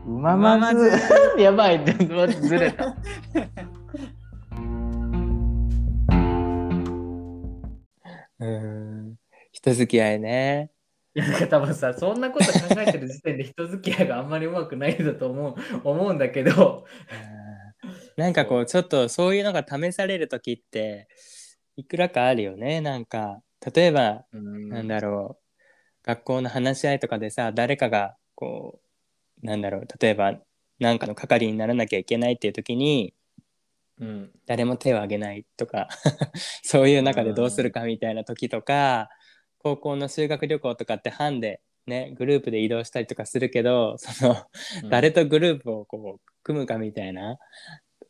[0.05, 0.91] うままず。
[1.41, 2.97] やばい、ずれた。
[8.39, 9.15] うーん
[9.53, 10.69] 人付き合いね
[11.13, 16.85] いや、なんか多分さ、そんなこと考えてる時点で人付き合いがあんまりうまくないんだと思う思うんだけど、
[17.83, 18.11] うん。
[18.15, 21.07] なんかこうちょっとそういうのが試される時って
[21.75, 23.41] いくらかあるよねなんか。
[23.73, 25.41] 例えばなんだろう。
[26.03, 28.79] 学校の話し合いとかでさ誰かがこ
[29.43, 30.33] うなんだろう例えば
[30.79, 33.13] 何かの係にならなきゃいけないっていう時に
[33.99, 34.31] うん。
[34.47, 35.87] 誰も手を挙げないとか。
[36.63, 39.09] そういう中でどうするかみたいな時とか
[39.63, 44.37] 高校の修学旅行とかって班でねグループで移動したりとかするけどその
[44.89, 47.37] 誰とグループをこう組むかみたいな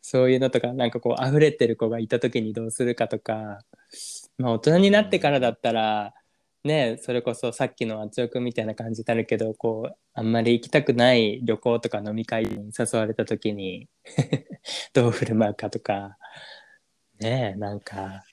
[0.02, 3.60] そういうのとかなんかこう溢れてる子がいた時にどうするかとか
[4.38, 6.14] まあ大人になってからだったら
[6.64, 13.88] ねそれこそさっきのあつおくんみたいな感じになるけどこうあんまり行きたくない旅行とか飲み会に誘われた時に
[14.94, 16.18] どう振る舞うかとか
[17.20, 18.24] ねえなんか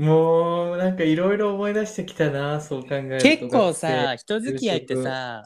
[0.00, 3.22] もう、なんかいろいろ思い出してきたな、そう考えると。
[3.22, 5.44] 結構さ学人付き合いってさ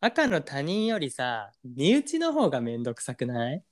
[0.00, 3.62] 赤の他人よりさ身内の方がめんどくさくない？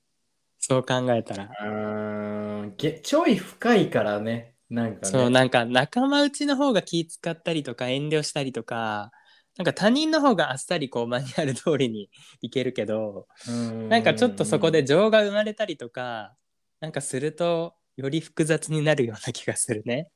[0.59, 1.49] そう考えたら。
[1.57, 5.11] 生うーんげちょい深いからね、なんかね。
[5.11, 9.11] そうなんか仲間内の方が気使ったりとか遠慮したりとか
[9.57, 12.09] なんか他人の方があっさりこうマニュアル通りに
[12.41, 13.27] いけるけど
[13.89, 16.35] なんかちょっとそこで情が生まれたりとか
[16.81, 20.09] なんかするとより複雑になるような気がするね。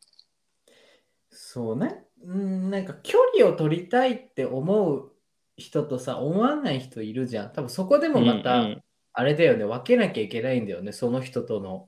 [1.30, 2.04] そうね。
[2.24, 5.12] うん、なんか距離を取りたいって思う
[5.58, 7.54] 人とさ、思わない人いるじゃん。
[7.54, 8.82] 多分そこでもまた、うんうん
[9.18, 11.88] あれだよね、分けなきゃいけないんだよね、その人との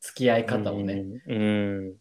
[0.00, 0.94] 付き合い方をね。
[1.28, 1.94] うんうん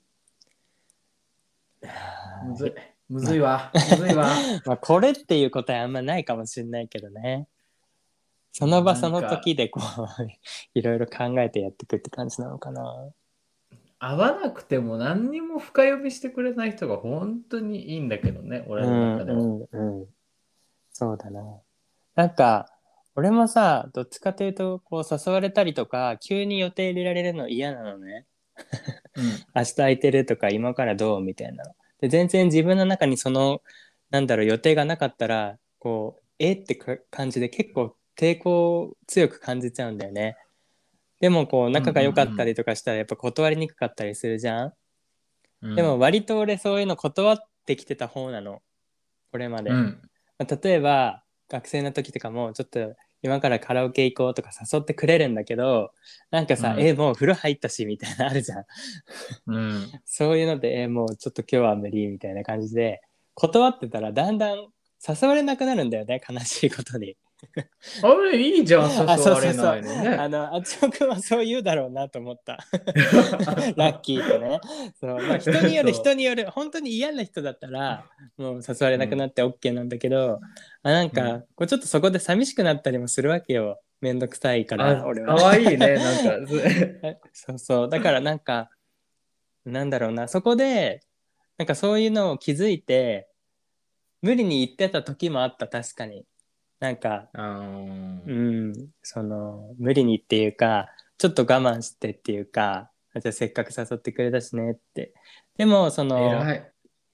[2.47, 2.73] むずい。
[3.07, 3.71] むずいわ。
[3.73, 4.25] むずいわ。
[4.65, 7.47] まあこれっていう答えあんまないかもしれないけどね。
[8.51, 10.27] その場その時でこう
[10.77, 13.11] いろいろ考えてやっていくって感じなのかな。
[13.99, 19.37] 会わなくても何にも深読みしてくれない人が本当にいいんだけどね、俺の中では。
[19.37, 20.07] うんうんうん、
[20.91, 21.61] そうだな。
[22.15, 22.67] なんか
[23.15, 28.25] 俺もさどっちかというとこう誘われたりとか急に予定入れられるの嫌なのね。
[29.55, 31.75] 明日空いてるとか今からどうみたいなの。
[31.99, 33.61] で全然自分の中にその
[34.09, 40.37] なんだろう予定がなかったらこうえってか感じで結構抵抗を強く感じちゃうんだよね。
[41.19, 44.73] でもこう仲が良かったりとかしたらやっぱ断りにくかったりするじゃん。
[45.63, 48.61] うんでも、割と俺そういうの断ってきてた方なの。
[49.31, 49.71] これまで。
[49.71, 49.99] うん
[50.37, 55.91] まあ例えば学生の時とかもちょっと今からカラオケ行こうとか誘ってくれるんだけど
[56.31, 58.65] なんかさ、うんえもう風呂入ったしみたいなのあるじゃん
[59.47, 63.01] うんそういうのでえもうちょっと今日は無理みたいな感じで
[63.35, 64.67] 断ってたらだんだん
[65.07, 67.15] 誘われなくなるんだよね悲しいことに
[68.03, 70.09] あれ、いいじゃん、誘 あそうわれないのね。
[70.15, 72.57] あのあちおくんはそう言うだろうなと思った。
[73.75, 74.59] ラッキーってね。
[74.99, 76.49] そう、まあ、人による人による。
[76.51, 78.05] 本当に嫌な人だったら
[78.37, 80.39] もう誘われなくなって OK なんだけど、
[80.83, 81.41] あなんか、うん。
[81.55, 83.81] こうちょっとそこで寂しくなったりもするわけよ。
[83.99, 85.35] めんどくさいからあ、俺は。
[85.35, 86.45] かわいいね、なんか。
[86.45, 86.61] ず
[87.33, 87.89] そうそう。
[87.89, 88.69] だからなんか
[89.65, 90.27] なんだろうな。
[90.27, 91.01] そこで
[91.57, 93.27] なんかそういうのを気づいて
[94.21, 96.25] 無理に言ってた時もあった確かに
[96.81, 105.13] なんかうんその無理にっていうかちょっと我慢してっていうかあじゃあせっかく誘ってくれたしねって。
[105.57, 106.43] でもその。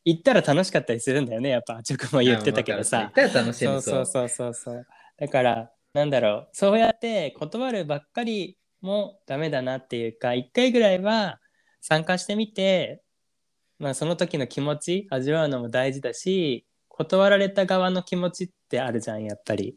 [0.05, 3.11] 行ったら楽しかったりするんだよねやっぱあちょくも言ってたけどさ。
[3.13, 4.87] 言ったら楽しいそうそうそうそうそう。
[5.19, 11.41] だからなんだろうそうやって断るばっかりもダメだなっていうか一回ぐらいは
[11.81, 13.01] 参加してみて、
[13.79, 16.65] まあ、その時の気持ち味わうのも大事だし
[16.97, 19.75] 断られた側の気持ちってあるじゃんやっぱり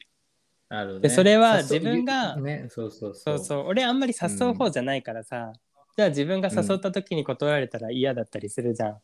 [0.71, 3.39] あるねでそれは自分がね、そうそうそそうう。
[3.39, 5.53] そう俺あんまり誘う方じゃないからさ、
[5.97, 8.99] じゃあ自分が誘った時に断られたら嫌だったりするじゃん、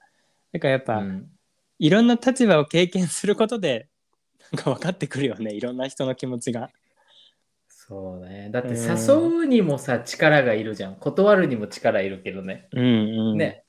[0.52, 1.30] だからやっぱ、うん
[1.78, 3.90] いろんな立場を経験することで
[4.50, 6.70] なんか分かってくるよねいろんな人の気持ちが。
[7.68, 8.48] そうね。
[8.50, 10.96] だってうん誘うにもさ、力がいるじゃん。
[10.96, 12.68] 断るにも力いるけどね。
[12.72, 13.65] うんうん、ね。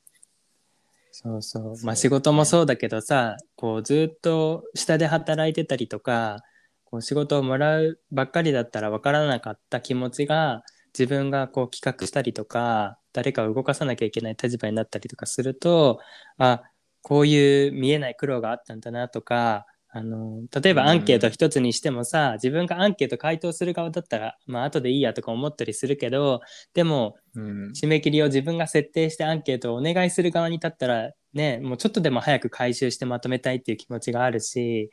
[1.20, 1.86] そうそう。
[1.86, 6.38] まあ仕事もそうだけどさこうずっと下で働いてたりとか
[6.86, 10.63] こう仕事をもらうばっかりだったら分からなかった気持ちが
[10.97, 15.99] 自分がこう企画したりとか誰かを動かさなきゃいけない立場になったりとかすると
[16.38, 16.61] あ
[17.01, 19.65] こういう見えない苦労があったんだなとか
[19.97, 26.41] あの例えばアンケート一つにしてもさ、自分がアンケート回答する側だったらまあ後でいいやとか思ったりするけど
[26.73, 27.71] でもうん。
[27.71, 34.89] 締め切りを自分が設定してアンケートをお願いする側に立ったらねもうちょっとでも早く回収してまとめたいっていう気持ちがあるし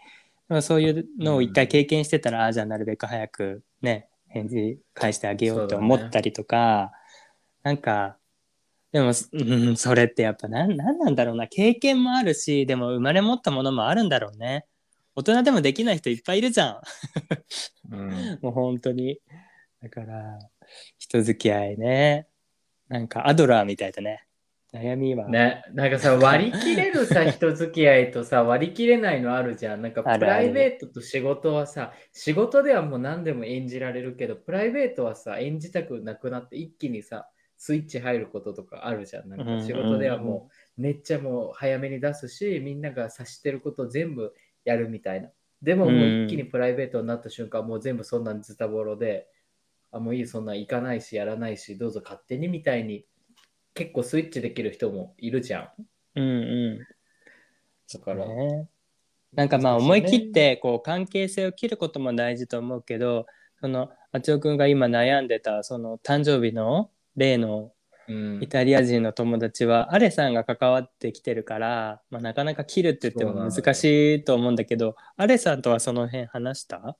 [0.48, 6.92] でもそういうのを一回経験してたら、ああじゃあなるべく早くね返事返してあげようと思ったりとか、
[7.62, 8.18] なんか
[8.92, 11.48] でも、うん、それってやっぱなんなんなんだろうな。
[11.48, 14.66] 経験もあるしでも生まれ持ったものもあるんだろうね
[15.17, 16.81] 大人でもできない人いっぱいいるじゃん。
[17.93, 18.39] うん。
[18.43, 19.21] もう本当に。
[19.83, 20.39] だから
[20.99, 22.27] 人付き合いね。
[22.89, 24.27] なんかアドラーみたいだね。
[24.75, 29.83] 悩みは、ね、なんかさ、 割り切れるさ、人付き合いとさ、割り切れないのあるじゃん。
[29.83, 39.29] なんか、プライベートと仕事はさ、仕事ではもう何でも演じられるけど、プライベートはさ、演じたくなくなって、一気にさ、スイッチ入ることとかあるじゃん。
[39.29, 44.35] なんか仕事ではもう、めっちゃもう早めに出すし、みんなが察してることを全部
[44.65, 45.31] やるみたいな。
[45.62, 49.29] でも、もう一気にプライベートになった瞬間、もう全部そんなんズタボロで、
[49.93, 53.07] あ、もういい、そんなん行かないし、やらないし、どうぞ勝手にみたいに、
[53.75, 55.69] 結構スイッチできる人もいるじゃん。
[56.17, 56.95] うんうん
[57.93, 58.69] だから、ね、
[59.35, 63.27] なんかまあ思い切ってこう関係性を切ることも大事と思うけど
[63.61, 67.71] そのあちおくんが今悩んでたその誕生日の例のうん
[68.09, 76.96] イタリア人の友達はアレさんが関わってきてるから、まあ、なかなか切るって言っても難しいと思うんだけどアレさんとはその辺話した？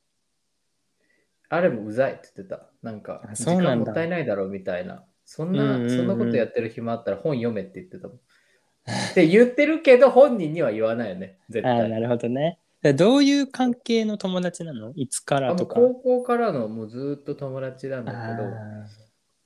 [1.51, 2.67] あれもうざいって言ってた。
[2.83, 5.05] なんか、あ時間もったいないだろうみたいな。
[5.25, 5.97] そんな、うんうんうん。
[5.97, 8.17] そんなことやってる暇あったら本読めって言ってたもん。
[8.17, 8.21] っ
[9.15, 11.81] て言ってるけど、本人には言わないよね、絶対。
[11.83, 12.59] ああなるほどね。
[12.83, 14.93] でどういう関係の友達なの？
[14.97, 15.77] いつからとか？
[15.77, 18.37] 高校からのもうずっと友達なんだけど、あ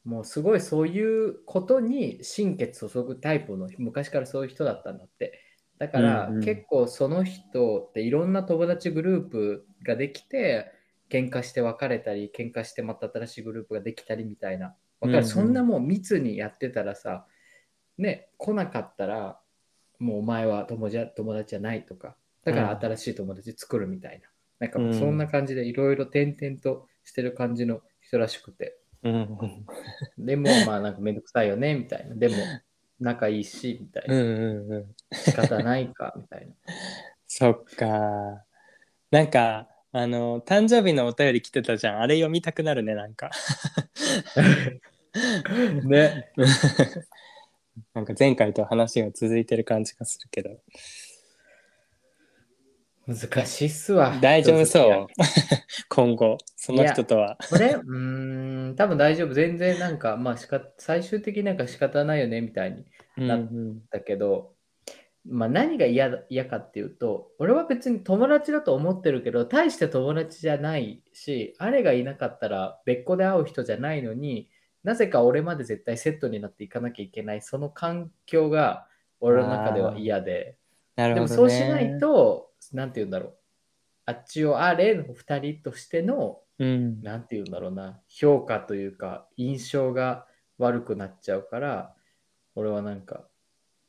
[0.09, 5.39] もうすごいそういうことに心血注ぐタイプの昔からそういう人だったんだって。
[5.79, 10.73] だから、結構その人っていろんな友達グループができて
[11.11, 14.75] 喧嘩して別れたり喧嘩してまた新しいグループができたりみたいな。
[15.01, 17.27] わかる、うんうんそんなもう密にやってたらさ
[17.99, 19.39] ね来なかったら
[19.99, 24.29] もうお前は友達友達じゃないとかだから新しい友達作るみたいな。
[24.59, 28.78] なんかそんな感じでいろいろ転々としてる感じの人らしくて。
[29.05, 29.67] ーうん
[30.19, 32.15] でも、まあなんかめんどくさいよね、みたいな。
[32.15, 32.37] でも、
[33.01, 34.15] 仲いいし、みたいな。
[34.15, 34.25] うんう
[34.69, 36.55] んうん仕方ないか、みたいな。
[37.27, 38.45] そっか。
[39.11, 42.01] なんか、あの、誕生日のお便り来てたじゃん。
[42.01, 43.31] あれ読みたくなるね、なんか。
[45.85, 46.33] ね。
[47.95, 50.61] なんか前回と話が続いてる感じがするけど。
[53.09, 54.19] 難しいっすわ。
[54.21, 55.07] 大丈夫そう
[55.89, 57.39] 今後、その人とは。
[57.49, 59.33] これ、うーん、多分大丈夫。
[59.33, 62.85] 全然なんか、まあしか、最終的になんか仕方ないよね、みたいに
[63.17, 64.53] うんなうんだけど、
[65.25, 74.51] まあ何が嫌だ嫌かっていうと、俺は別に友達だと思ってるけど、大して友達じゃないし、あれがいなかったら別個で会う人じゃないのに
[74.85, 78.87] なぜか俺まで絶対セットになっていかなきゃいけない、その環境が
[79.21, 80.57] 俺の中では嫌で、
[80.97, 81.37] でもなるほど、ね。
[81.37, 83.35] そうしないと、なんて言うんだろう。
[84.07, 87.03] あっちをあれの2人としての、うん。
[87.03, 90.27] なんて言うんだろうな、評価というか、印象が
[90.59, 91.95] 悪くなっちゃうから、
[92.55, 93.29] 俺はなんか、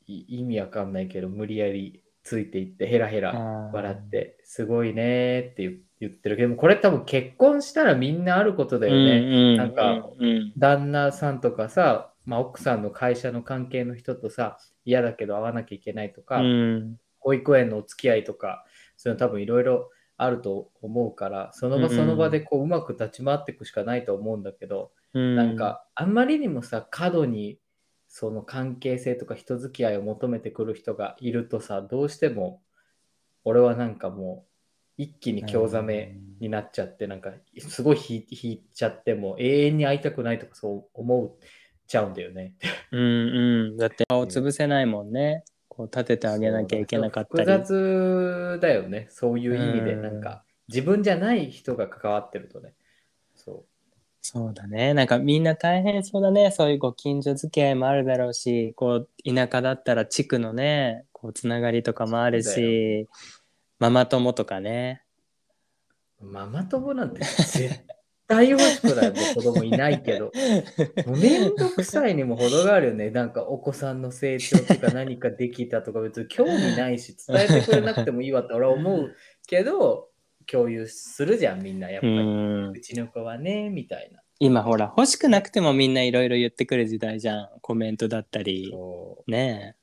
[0.06, 3.32] い意味わかんないけど、無理やりついていって、ヘラヘラ
[3.72, 9.20] 笑って、すごいねーって言言ってるけど、これ多分結婚したらみんなあることだよね。
[9.20, 18.64] ねなんか、うん旦那さんとかさ、まあ、奥さんの会社の関係の人とさ、嫌だけど会わなきゃいけないとか、うん保育園のお付き合いとか、
[19.00, 19.88] そういうの多分いろいろ
[20.18, 27.58] あると思うから、その場その場でこううまく立ち回っていくしかないと思うんだけど、うんなんかあんまりにもさ、過度に
[28.08, 32.60] その関係性とか人付き合いを求めてくる人がいるとさ、どうしても
[33.44, 34.44] 俺はなんかも
[34.98, 41.46] う一気に興ざめになっちゃって、なんかすごい引い引いちゃっても永遠に会いたくないとかそう思っ
[41.86, 42.52] ちゃうんだよね。
[42.92, 43.76] うんうん。
[43.78, 45.42] だって顔潰せないもんね。
[45.80, 47.50] こう立ててあげなきゃいけなかったり。
[47.50, 52.74] 複雑だよね、そういう意味で、うんなんか自分じゃない人が関わってるとね。
[53.34, 53.64] そ
[54.20, 54.92] そうだね。
[54.92, 56.50] なんかみんな大変そうだね。
[56.50, 63.08] そういうご近所付き合いもあるだろうし、こう田舎だったら地区のね、こうつながりとかもあるし、
[63.78, 65.02] ママ友とかね。
[66.20, 66.26] う。
[66.26, 67.80] ママ友なんて絶
[68.30, 70.26] 対欲しくないもう子供いないけど。
[71.06, 73.10] もうめんどくさいにも程があるよね。
[73.10, 79.14] なんかお子さんの成長とか何かできたとか別に興味ないし伝えてくれなくてもいいわって俺は思う
[79.48, 80.08] けど
[80.46, 82.16] 共有するじゃんみんなやっぱうり。
[82.16, 84.20] んうちの子はねみたいな。
[84.38, 89.74] 今ほら欲しくなくてもみんないろいろ言ってくる時代じゃんコメントだったりそね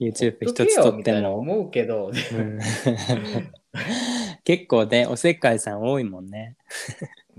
[0.00, 1.38] え YouTube 一つ撮っても。
[1.38, 2.58] 思うけど、うん
[4.44, 6.56] 結構ね、おせっかいさん多いもんね。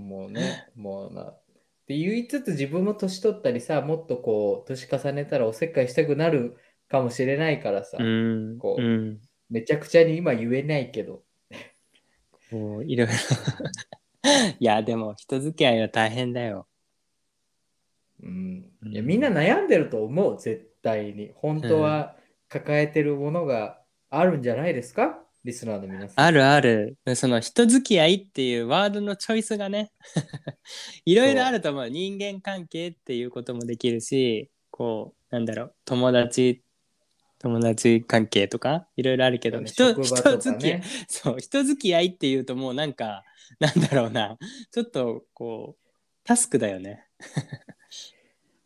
[0.00, 1.22] もうね、もうな。
[1.30, 1.42] っ
[1.86, 6.56] て言いつつ自分も年取ったりさ、もっとこう、年重ねたらおせっかいしたくなる
[6.88, 8.58] かもしれないからさ、うん。
[8.58, 9.20] こううん。
[9.50, 11.24] めちゃくちゃに今言えないけど。
[12.50, 13.12] こういろいろ。
[14.58, 16.68] いや、でも人付き合いは大変だよ。
[18.22, 21.32] うん、うんいやみんな悩んでると思う、絶対に。
[21.34, 22.16] 本当は
[22.48, 25.24] 抱えてるものがあるんじゃないですか？
[25.44, 26.24] リスナーの皆さん。
[26.24, 26.98] あるある。
[27.14, 29.90] その人付き合いっていうワードのチョイスがね、
[31.06, 31.88] いろいろあると思う。
[31.88, 36.62] 人間関係っていうこともできるし、こう、なんだろう、友達、
[37.38, 40.84] 友達関係とか、いろいろあるけど、人職場とか人付き合いね、。
[41.08, 43.24] そう、人付き合いっていうともうなんか、
[43.60, 44.36] なんだろうな、
[44.70, 45.90] ちょっとこう、
[46.24, 47.06] タスクだよね。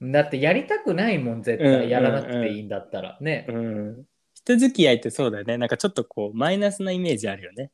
[0.02, 1.90] だってやりたくないもん、絶うん対。
[1.90, 3.16] やらなくていいんだったら。
[3.20, 3.46] ね。
[3.48, 4.04] うん。
[4.44, 5.56] 人付き合いってそうだよね。
[5.56, 7.70] なんかちょっとこう、マイナスなイメージあるよね。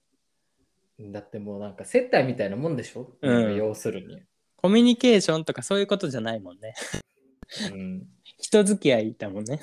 [1.00, 4.22] だってもうなんか接待みたいなもんでしょ、うん要するに。
[4.56, 6.74] コミュニケーションとかそういうことじゃないもんね。
[7.72, 8.06] うん
[8.38, 9.60] 人付き合いだもんね。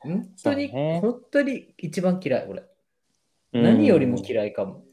[0.00, 2.62] 本当に、ね本当に一番嫌い、俺。
[3.52, 4.84] うん何よりも嫌いかも。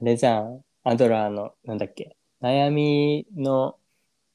[0.00, 3.78] あれじゃん、アドラーの、なんだっけ、悩みの、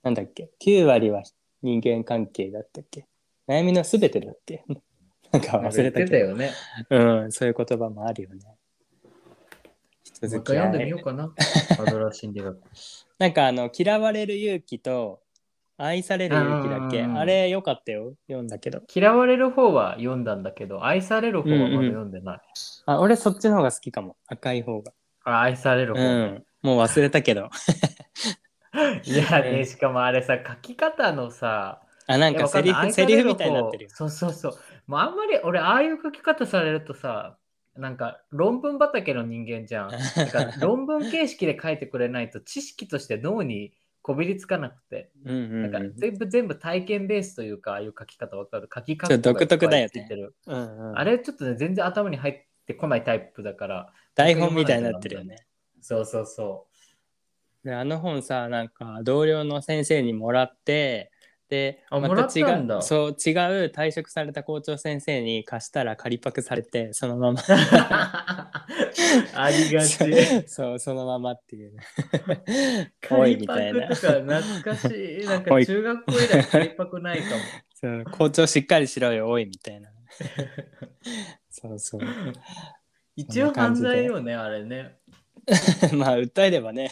[0.03, 1.23] なんだっけ、9割は
[1.61, 3.07] 人間関係だったっけ
[3.47, 4.63] 悩みのすべてだっけ？
[5.31, 6.15] なんか忘れたけど。
[6.17, 6.51] よね。
[6.89, 8.39] うん、そういう言葉もあるよね。
[10.03, 11.03] 人もう一付き合い回読んでみよう。
[11.03, 11.33] かな。
[11.79, 12.57] アドラー心理学。
[13.19, 15.21] なんかあの、嫌われる勇気と、
[15.79, 16.99] 愛される勇気だっけ？
[16.99, 18.13] うんうんうんあれよかったよ。
[18.27, 18.81] 読んだけど。
[18.93, 22.39] 嫌われる方は読んだんだけど、愛される方はまだ読んでない。
[22.85, 24.15] あ、俺そっちの方が好きかも。
[24.27, 24.91] 赤い方が。
[25.23, 26.45] あ愛されるう方、ん。
[26.63, 27.49] もう忘れたけど。
[29.03, 33.89] いやね、うんしかもあれさ、書き方のさ、あ、なんかセリフ、セリフみたいになってるよ。
[33.93, 34.53] そうそうそう。
[34.87, 37.37] もうあんまり俺、ああいう書き方されるとさ、
[37.75, 39.89] なんか論文畑の人間じゃん。
[39.89, 45.11] だから 論文形式で書いてくれないと知識として脳にこびりつかなくて。
[45.25, 45.93] うんうんだからうん。
[45.95, 53.93] 全部全部体験ベースというか、ああいう書き方わかる書き方独特だよねうんうんあれちょっとね、全然頭に入ってこないタイプだから。
[54.15, 55.45] 台本みたいになってるよね。
[55.81, 56.67] そうそうそ
[57.63, 61.11] であの本さなんか同僚の先生にもらって
[61.49, 67.43] であもらった違んだうそう違う退職された校長先生に貸したら仮パクされてそのままう。
[69.35, 70.47] ありがち。
[70.47, 75.25] そうそのままっていうね おいみたいな仮パクとか懐かしい。
[75.25, 77.41] なんか中学校以来仮パクないかも。
[77.73, 79.89] そう校長しっかりしろよおいみたいな
[81.49, 82.01] そうそう
[83.15, 84.95] 一応犯罪よね、あれね。
[85.95, 86.91] まあ訴えればね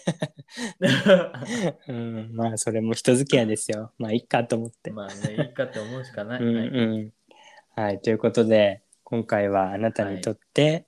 [1.87, 6.41] うんまあそれも人付き合いですよまあいいかと思ってまあね、いいかって思うしかない。
[6.41, 7.13] うんはいうん
[7.75, 10.87] はいということで今回はあなたにとって、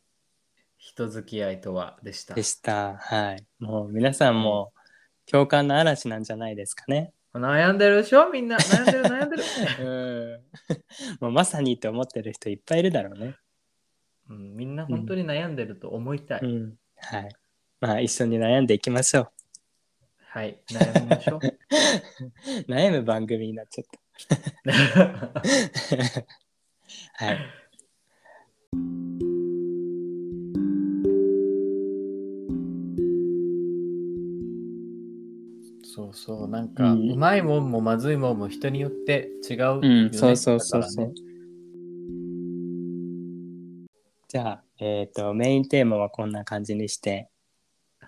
[0.78, 2.44] 人付き合いとはでしたで。
[2.44, 2.96] した。
[2.98, 3.46] はい。
[3.60, 4.72] もう皆さんも
[5.30, 7.12] 共感の嵐なんじゃないですかね。
[7.34, 8.30] 悩んでるでしょ？
[8.32, 8.58] みんな。
[8.58, 9.44] 悩んでる、悩んでる。
[9.86, 11.26] うん。
[11.26, 13.36] もうまさにって思ってる人いっぱいいるだろうね。
[14.30, 16.40] うん、みんな本当に悩んでると思いたい。
[16.42, 16.76] うん。
[16.96, 17.30] はい。
[17.80, 19.30] まあ一緒に悩んでいきましょう。
[20.30, 21.40] はい、悩みましょう。
[22.72, 24.00] 悩む番組になっちゃった。
[27.26, 27.38] はい。
[35.84, 41.14] そうそう、なんか、ううんまいもんもまずいもんも人によって違うよね、うん、そうそうそうそう。
[44.28, 47.30] じゃあ、えっ、と、メインテーマはこんな感じにして、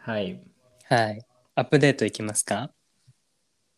[0.04, 0.42] はい。
[0.88, 1.22] はい。
[1.56, 2.72] アップデートいきますか？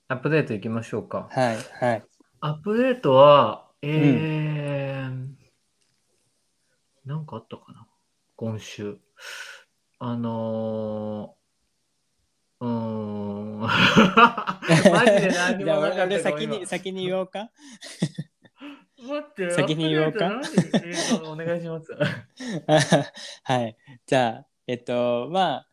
[0.07, 1.28] アップデートいきましょうか。
[1.32, 2.03] はい、はい。
[2.41, 5.28] アップデートは、えー、
[7.05, 7.88] なんかあったかな？
[8.36, 8.97] 今週。
[9.99, 13.59] あのー、うーん。
[13.61, 13.69] マ
[15.05, 17.49] ジで何もなかった俺俺先に先に言おうか？
[18.97, 20.41] 今待って、先に言おうか？
[21.26, 21.91] お願いします。
[23.43, 23.76] はい。
[24.05, 25.67] じゃあ、えっと、まあ、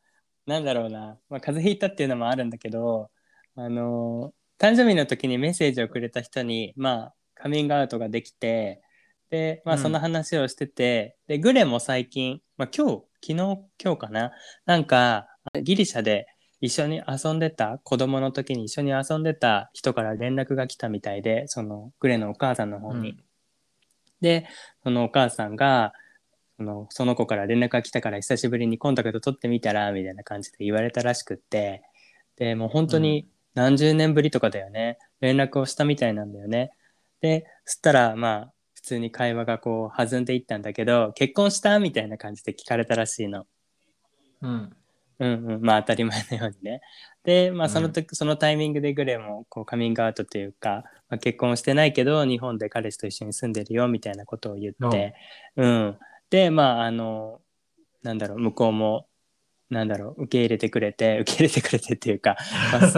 [0.49, 3.11] なんだろうな、まあ、風邪ひいたっていうのもあるんだけど、
[3.55, 8.81] あの、誕生日の時にメッセージをくれた人に、まあ、カミングアウトができて、
[9.29, 9.83] で、まあ、うん。
[9.83, 14.33] その話をしてて、で、グレも最近、まあ、今日、昨日、今日かな、
[14.65, 15.29] なんか、
[15.63, 16.27] ギリシャで
[16.63, 23.11] 一緒に遊んでた、子供の時に一緒に遊んでた人から連絡が来たみたいで、その、グレのお母さんの方に。
[23.11, 23.25] うん。
[24.23, 24.49] で、
[24.83, 25.93] そのお母さんが、
[26.59, 31.83] そのその子から連絡が来たから久しぶりにコンタクト取ってみたらみたいな感じで言われたらしくって
[32.37, 36.73] でもう本当に何十年ぶりとかだよね連絡をしたみたいなんだよね
[37.21, 43.47] でそしたらまあ普通に会話がこう弾んでいったんだけど結婚したみたいな感じで聞かれたらしいの。
[44.43, 44.73] うん。
[45.21, 46.81] うんうん、まあ当たり前のようにね。
[47.25, 55.15] で、まあうんその時、そのタイミングでグレーもこうカミングアウトというか、まあ、結婚してないけど日本で彼氏と一緒に住んでるよみたいなことを言って、
[55.57, 55.99] うん。
[56.31, 57.41] で、まああの、
[58.03, 59.09] なんだろう、向こうも、
[59.71, 62.37] なんだろう、受け入れてくれて、 受け入れてくれてっていうか、
[62.73, 62.93] まあす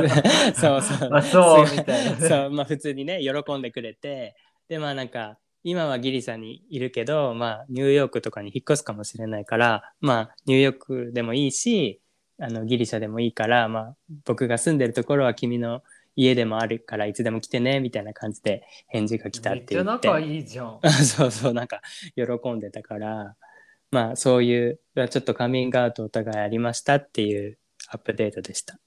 [0.61, 1.11] そう そう。
[1.15, 2.29] あ、そう、すみたいなね。
[2.29, 4.37] そう、まあ普通にね、喜んでくれて、
[4.69, 12.01] で、まあなんか、今はギリシャにいるけど、まあニューヨークとかに引っ越すかもしれないから、まあニューヨークでもいいし、
[12.39, 15.83] あのギリシャでもいいから、まあ僕が住んでるところは君の
[16.21, 20.09] 家でもあるからいつでも来てね、みたいな感じで返事が来たっめってちゃ言って。
[20.09, 20.81] 仲いいじゃん。
[21.05, 21.81] そうそう、なんか
[22.15, 23.37] 喜んでたから、
[23.91, 27.59] まあそういう、ちょっとカミングアウトお互いありましたっていう
[27.89, 28.79] アップデートでした。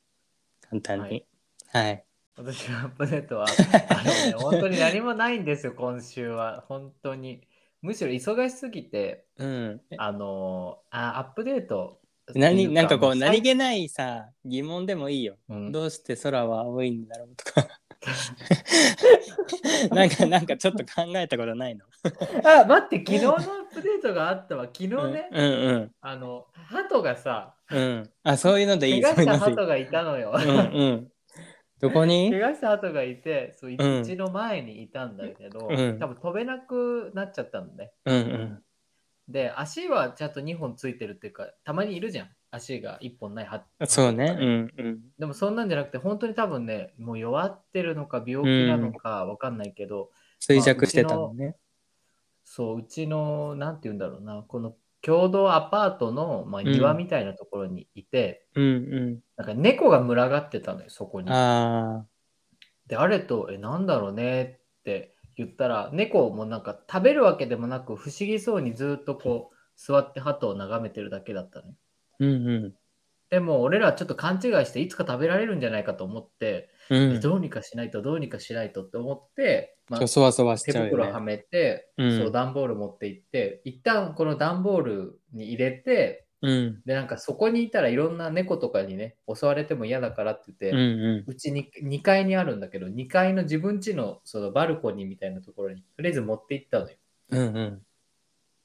[0.70, 1.26] 簡単に。
[1.70, 2.06] はい。
[2.36, 3.46] 私のアップデートは、
[3.90, 6.66] あのね、 本当に何もないんですよ、今週は。
[6.68, 7.48] 本当に。
[7.82, 9.82] むしろ忙しすぎて、うん。
[9.98, 12.00] あのあ、アップデート。
[12.34, 15.36] 何なんかこうも何気ないさ疑問でもいいよ。
[15.50, 17.68] うんどうして空は青いんだろうとか
[19.96, 21.86] なんかなんかちょっと考えたことないの？
[22.44, 23.44] あ、待って、昨日のアッ
[23.74, 24.66] プデートがあったわ。
[24.66, 28.10] 昨日ね、うんうんあの、鳩がさ、うん。
[28.24, 29.02] あそういうのでいい。
[29.02, 29.14] でいい。
[29.14, 30.34] した鳩がいたのよ。
[30.36, 31.08] うんうん。
[31.80, 32.32] どこに？
[32.32, 37.92] 怪我した鳩がいて、そう、ううんちの前にいたんだけど、うん多分飛べなくなっちゃったのね。
[38.06, 38.64] うんうん
[39.28, 42.30] で、足はちゃんと2本ついてるっていうか、たまにいるじゃん。
[42.52, 44.38] 足が1本ない鳩そうね。
[44.40, 51.56] うんうんでもそんなんじゃなくて、本当に多分ね、もう弱ってるのか病気なのかわかんないけど、衰弱してたのね。
[52.44, 61.36] そう、うちの、なんて言うんだろうな、この共同アパートの、まあ、庭みたいなところにいて、うんなんか猫が群がってたのよ、そこにうん。。
[61.36, 62.06] あ
[62.88, 71.74] で、あれと、え、なんだろうねって言ったら、猫もなんか食べるわけでもなく、不思議そうにずっとこう、座って鳩を眺めてるだけだったね。
[71.74, 72.16] あ。
[72.20, 72.74] うんうん。
[73.30, 77.16] でも、俺らちょっと勘違いして、いつか食べられるんじゃないかと思って、うん。
[77.16, 81.26] えどうにかしないと、どうにかしないとって思って、まあそわそわし手ちゃうよ袋はね。
[81.26, 91.26] めて、うんそう段ボール持って行って一旦この段ボールに入れてうんでなんかそこにいたらいろんな猫とかにね襲われても嫌だからって言って、うんう。
[91.28, 96.98] うんちに2階にあるんだけど2階の自分家のそのバルコニーみたいなところにとりあえず持って行ったのよ
[97.30, 97.62] うんう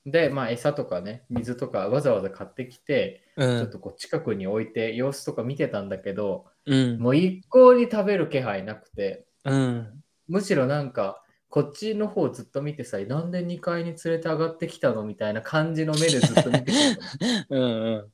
[0.06, 0.10] ん。
[0.10, 10.02] でまあ餌とかね水とかわざわざ買ってきて、うちょっんとこう近くに置いて様子とか見てたんだけどうんもう一向に食べる気配なくてうん。
[10.28, 18.12] むしろなんかこっちの方ずっと見てさなんで2階に連れて上がってきたのみたいな感じの目でずっと見てきたの うんうん。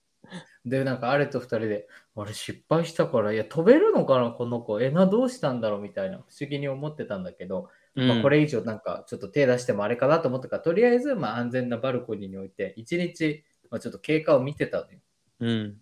[0.65, 14.99] でなんかあれと2人であれ失敗したからいや飛べるのかなこの子えなどうしたんだろうみたいな不思議に思ってたんだけど、まあ、これ以上なんかちょっと手出してもあれかなと思ったからとりあえずまあ安全なバルコニーに置いて1日、まあ、ちょっと経過を見てたのよ
[15.41, 15.81] うん。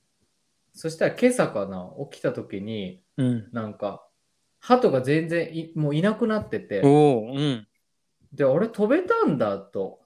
[0.73, 3.49] そしたら今朝かな起きた時にうん。
[3.53, 4.05] なんか
[4.63, 7.67] 鳩が全然いもういなくなってておお、うん。
[8.33, 10.01] で、あれ飛べたんだと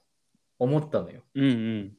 [0.59, 1.23] 思ったのよ。
[1.35, 1.93] うんうん。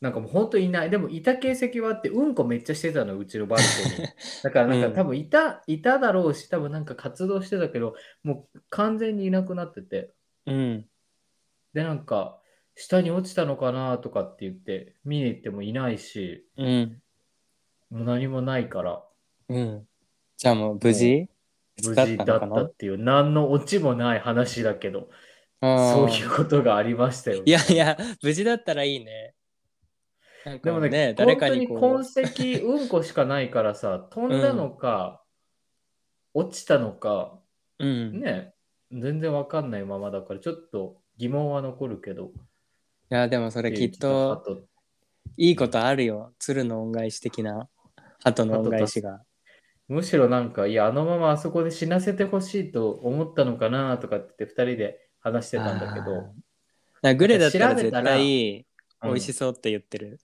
[0.00, 0.90] なんかもう本当いない。
[0.90, 4.10] でもいた形跡はあって、うんこめっちゃしてたの、うちのバルコニー。
[4.42, 10.12] だからなんうんか多分いた、いただろうし、多分なんか活動してたけど、もう完全にいなくなってて。
[10.46, 10.88] うん。
[11.72, 12.40] で、なんか、
[12.74, 17.02] 下に落ちたのかなとかって言って、見に行ってもいないし、うん。
[17.90, 19.04] もう何もないから、
[19.48, 19.88] うん。
[20.42, 21.28] じゃあもう無事
[21.86, 25.08] 無だっ事だったっていう、何のオチもない話だけど、
[25.60, 27.44] あそういうことがありましたよ。
[27.46, 29.36] いやいや、無事だったらいいね。
[30.64, 35.22] でもね、ね、誰かに本こ当に痕跡、うんこしかないからさ、飛んだのか、
[36.34, 37.38] 落ちたのか、
[37.78, 38.16] う、うん。
[38.16, 38.52] いね、
[38.90, 42.32] 全然わかんないままだから、ちょっと疑問は残るけど。
[43.10, 44.42] や、でもそれきっと、
[45.36, 46.32] いいことあるよ。
[46.40, 47.68] 鶴の恩返し的な
[48.24, 49.22] 鳩の恩返しが。
[49.92, 56.32] むしろなんか、いや、あのままあそこで死なせてほしいと思ったのかなとかって言って、二人で話してたんだけど、だか
[57.02, 58.66] らグレだったら絶調べたら対
[59.02, 60.18] うん美味しそうって言ってる。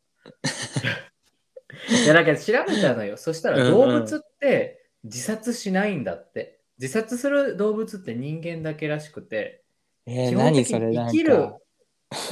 [2.04, 3.16] いや、だけど調べたのよ。
[3.16, 6.60] そしたらうんうん動物って自殺しないんだって。
[6.80, 9.64] 自殺する動物って人間だけらしくて、
[10.06, 11.58] えー、何それなん生きるか。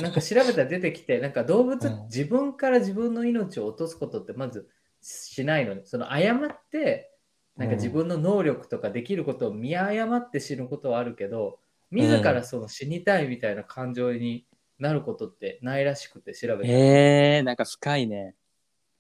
[0.01, 4.69] なんか調べたら出てきて、なんか動物、うん自分から自分の命を落とすことってまず
[5.03, 5.83] しないのね。
[5.85, 7.16] その誤って、
[7.57, 11.59] なんか自分の能力とかできることを見誤って死ぬことはあるけど、
[11.91, 14.47] 自らその死にたいみたいな感情に
[14.79, 16.79] なることってないらしくて調べたら。
[16.79, 18.35] えー、なんか深いね。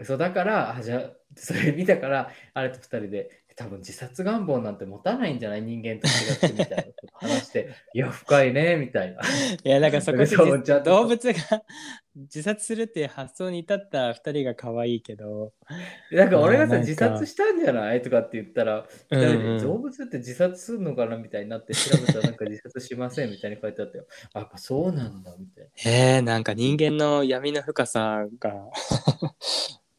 [0.02, 5.62] そうだからあじゃあそれ見たから、あれと二人で、多分自殺願望なんて持たないんじゃない？
[5.62, 6.84] 人間と違ってみたいな
[7.14, 9.20] 話して、 いや、深いね、みたいな。
[9.64, 10.26] いやだからそこで
[10.84, 11.34] 動物が
[12.14, 15.52] 自殺するっていう発想に至った2人が可愛いけど。
[16.12, 18.02] なんか俺がさ、自殺したんじゃない？
[18.02, 19.58] とかって言ったら、うんうん。
[19.58, 21.16] で動物って自殺するのかな？
[21.16, 24.04] みたいになって調べたらなんか自殺しませんみたいに書いてあったよ。
[24.34, 25.70] あ、やっぱそうなんだみたいな。
[25.90, 28.52] えー、なんか人間の闇の深さが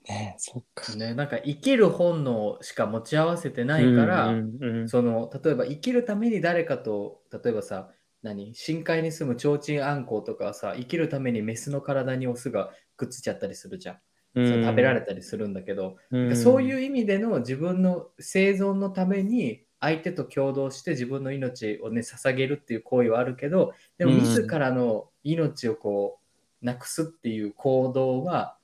[0.10, 0.34] ね。
[0.36, 0.94] えそっか。
[0.96, 4.90] ね、なんか生きる本能しか持ち合わせてないから、うんうんうん。
[4.90, 7.90] その例えば生きるために誰かと例えばさ
[8.24, 8.56] 何？
[8.56, 14.00] 深海に住む提灯あんこうとかはさ生きるためにメスの体にオスがくっついちゃったりするじゃん、
[14.36, 14.64] うん。
[14.64, 16.36] 食べられたりするんだけど、うん。
[16.36, 24.20] そういう意味での自分の生存のために相手と共同して自分の命をね捧げるっていう行為はあるけどでもうん。
[24.22, 26.20] 自らの命をこ
[26.62, 28.57] うなくすっていう行動は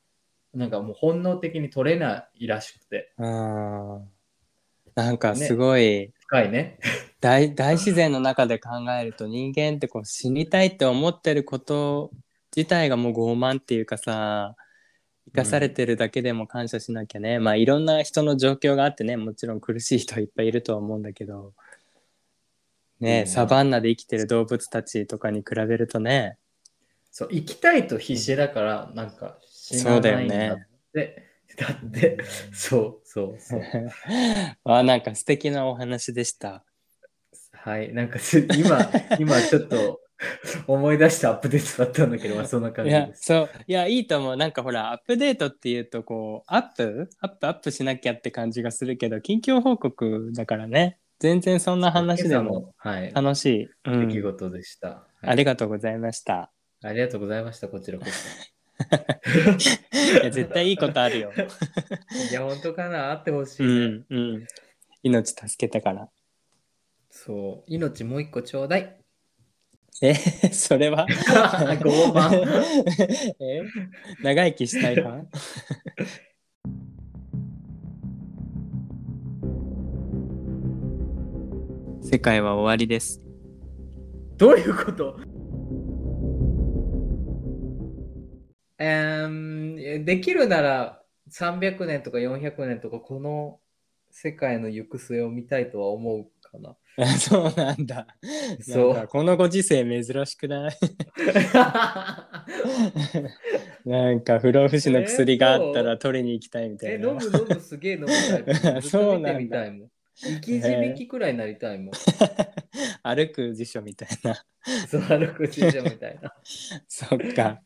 [0.53, 3.13] なんかもう本能的に取れないらしくて。
[3.17, 4.01] あー。
[4.95, 6.77] なんかすごい、深いね。
[7.19, 12.11] 大大自然の中で考えると人間ってこう死にたいって思ってること
[12.55, 14.55] 自体がもう傲慢っていうかさ
[15.27, 19.17] 生かされてるだけでも感謝しなきゃね、まあいろんな人の状況があってね。
[19.17, 21.53] もちろん苦しい人はいっぱいいるとは思うんだけど。
[22.99, 23.27] ね、うん。
[23.27, 26.37] サバンナで生きてる動物たちとかに比べるとね。
[27.09, 29.37] そう生きたいと必死だからなんか
[29.73, 30.57] 死なないんだっ
[30.93, 31.29] て。
[31.55, 32.17] だって、
[32.51, 33.61] そうそうそう。
[34.65, 36.63] あなんか素敵なお話でした。
[37.51, 38.79] はい、なんかす今、
[39.19, 40.01] 今ちょっと
[40.67, 43.25] 思い出したアップデートだったんだけど、 まあそんな感いやじです。
[43.25, 52.73] そういやいいと思うなんかほらアップデートっていうとこうアップアップアップしなきゃって感じがするけど近況報告だからね全然そんな話でも
[53.13, 54.87] 楽しい、うん出来事でした。
[54.89, 56.51] はいありがとうございました。
[56.83, 58.11] ありがとうございました、こちらこそ。
[60.21, 61.31] いや絶対いいことあるよ。
[62.29, 63.85] いや、本当かなあってほしいうね。
[63.97, 64.47] んうん。
[65.03, 66.09] 命助けたから。
[67.09, 68.99] そう、命もう一個ちょうだい。
[70.01, 70.13] え
[70.51, 71.05] それは？
[71.79, 72.33] 傲慢。
[73.39, 73.61] え
[74.21, 75.23] 長生きしたいか？
[82.01, 83.21] 世界は終わりです。
[84.37, 85.17] どういうこと？
[88.85, 93.59] えーできるなら300年とか400年とかこの
[94.11, 96.75] 世界の行く末を見たいとは思うかな。
[96.97, 98.05] あ そうなんだ。
[98.61, 100.73] そうこのご時世珍しくない？
[103.85, 107.09] なんか不老不死の薬があったら取りに行きたいみたえ、いな。
[107.09, 108.53] 飲む飲むすげえ飲みたいもん。
[108.81, 109.89] ずっと見てみたいもん。
[110.15, 110.71] 生き字
[111.01, 111.93] 引くらいになりたいもん。
[113.03, 114.45] 歩く辞書みたいな。
[114.87, 116.33] そう、歩くじいちゃんみたいな。
[116.87, 117.61] そっか。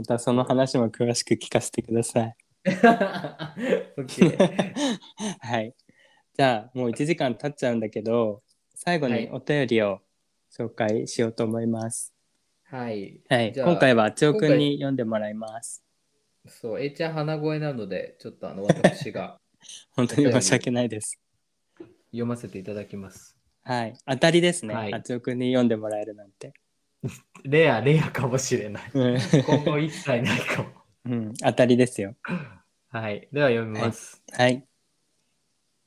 [0.00, 2.36] またその話も詳しく聞かせてください。
[2.64, 4.96] オッケー
[5.40, 5.74] はい。
[6.34, 8.42] じゃあもう1時間経っちゃうんだけど、
[8.74, 10.00] 最後はいにお便りを
[10.56, 12.14] 紹介しようと思います。
[12.64, 13.20] はい。
[13.28, 13.52] はい。
[13.54, 15.84] 今回はあつおくんに読んでもらいます。
[16.46, 19.38] そう、A ちゃん鼻声なので、ちょっとあの私が
[19.92, 21.20] 本当に申し訳ないです。
[22.06, 23.36] 読ませていただきます。
[23.64, 23.94] はい。
[24.06, 24.74] 当たりですね。
[24.74, 26.54] はいあつおくんに読んでもらえるなんて。
[27.44, 28.90] レア、レアかもしれない。
[28.94, 30.68] うん今後一切ないかも。
[31.06, 32.14] うん、当たりですよ。
[32.88, 33.28] はい。
[33.32, 34.22] では読みます。
[34.32, 34.66] はい。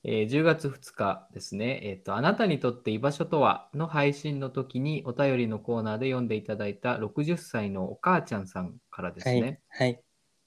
[0.05, 9.61] えー10月2日ですね、えっ、と、あなたにとって居場所とはの配信の時にお便りのコーナーで読んでいただいた60歳のお母ちゃんさんからですはね。
[9.79, 9.83] い。
[9.83, 10.01] はい。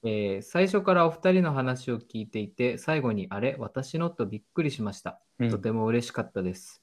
[0.05, 5.21] えー最初からお二人の話を聞いていて、最後にあれ、私のとびっくりしました。
[5.39, 6.83] うんとても嬉しかったです。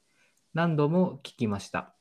[0.53, 1.95] 何度も聞きました。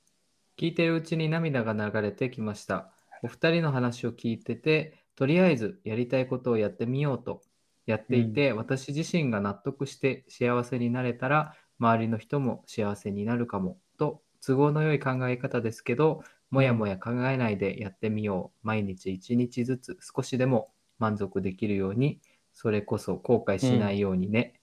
[0.58, 2.92] 聞いてるうちに涙が流れてきました。
[3.22, 7.42] お二人の話を聞いてて、とりあえずやりたいことをやってみようと
[7.86, 18.66] やっていて、私自身が納得して幸せになれたら、周りの人も幸せになるかもと、都合の良い考え方ですけど、もやもや考えないでやってみよう。
[18.66, 22.20] 毎日一日ずつ少しでも満足できるように、
[22.52, 24.54] それこそ後悔しないようにね。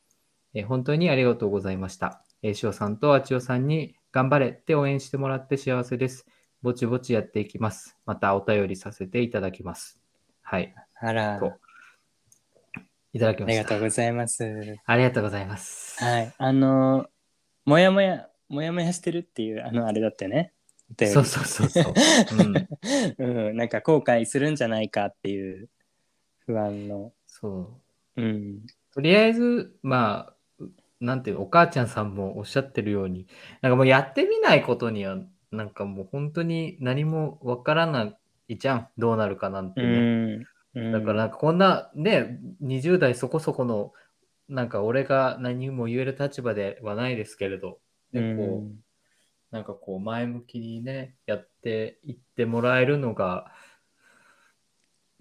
[0.53, 2.23] えー本当にありがとうございました。
[2.41, 6.25] えー、しおさんとあちおさんに頑張れって応援してもらって幸せです。
[6.61, 7.97] ぼちぼちやっていきます。
[8.05, 10.01] またお便りさせていただきます。
[10.41, 10.73] はい。
[10.99, 11.53] あら、と
[13.13, 13.63] いただきありました。
[13.63, 14.77] がとうございます。
[14.85, 16.03] ありがとうございます。
[16.03, 16.33] はい。
[16.37, 17.07] あの、
[17.65, 20.53] もやもや、もやもやしてるっていう、あの、あれだってね。
[20.97, 21.93] そうそうそうそう。
[23.19, 25.69] うん、 うん、なんか後悔するんじゃないかっていう
[26.45, 27.13] 不安の。
[27.27, 27.79] そ
[28.17, 28.21] う。
[28.21, 28.65] うん。
[28.91, 30.33] とりあえず、まあ、
[30.99, 33.27] なんていうの、お母ちゃんさんもおっしゃってるように、
[33.61, 35.17] なんかもうやってみないことには、
[35.51, 38.13] なんかもう本当に何もわからな
[38.47, 40.39] いじゃん、どうなるかなんてう
[40.77, 40.91] ね。
[40.91, 43.93] だからなんかこんなね、20代そこそこの
[44.49, 47.79] なんか俺が何も言える立場ではないですけれど、
[48.11, 48.75] でこう、
[49.51, 53.51] なんかこう前向きにね、やっていってもらえるのが、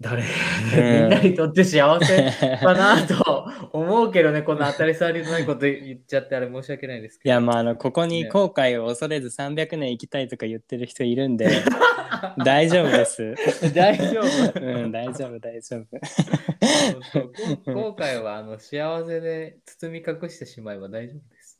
[0.01, 0.23] 誰、
[1.03, 7.29] みんなにとって幸せかなと思うけどね、 こんな当たり障りのないこと言っちゃってあれ申し訳ないですけど。
[7.29, 11.49] いやまああのここに後悔を恐れず300年生きたいとか言ってる人いるんで
[12.45, 13.35] 大丈夫です。
[13.73, 14.65] 大丈夫。
[14.65, 17.73] うん大丈夫大丈夫。
[17.73, 21.59] 後悔はあの幸せで包み隠してしまえば大丈夫です。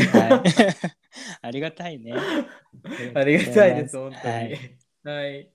[0.00, 0.50] はい、
[1.42, 2.14] ありがたいね。
[3.14, 4.54] ありがたいです、本当に。
[5.02, 5.50] ははいい。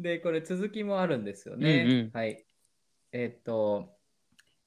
[0.00, 1.84] で、これ続きもあるんですよね。
[1.84, 2.44] うんうんはい。
[3.12, 3.90] えっと、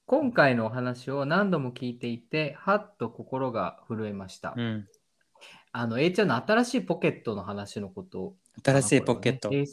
[0.05, 4.53] 今回のお話を何度も聞いていて、はっと心が震えました。
[4.55, 4.87] うん、
[5.71, 8.35] あの、A ちゃんの新しいポケットの話のことを。
[8.63, 9.49] 新しいポケット。
[9.49, 9.65] ね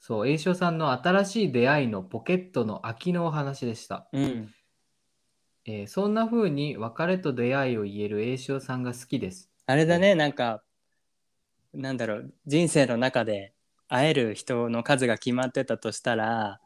[0.00, 4.08] そう、A 翔さんの新しい出会いのポケットの空きのお話でした。
[4.12, 4.54] うん、
[5.64, 9.50] えーそんな風に別れと出会いを言える A 翔さんが好きです。
[9.66, 10.62] あれだねなんか
[11.74, 13.52] なんだろう人生の中で
[13.88, 16.60] 会える人の数が決まってたとしたら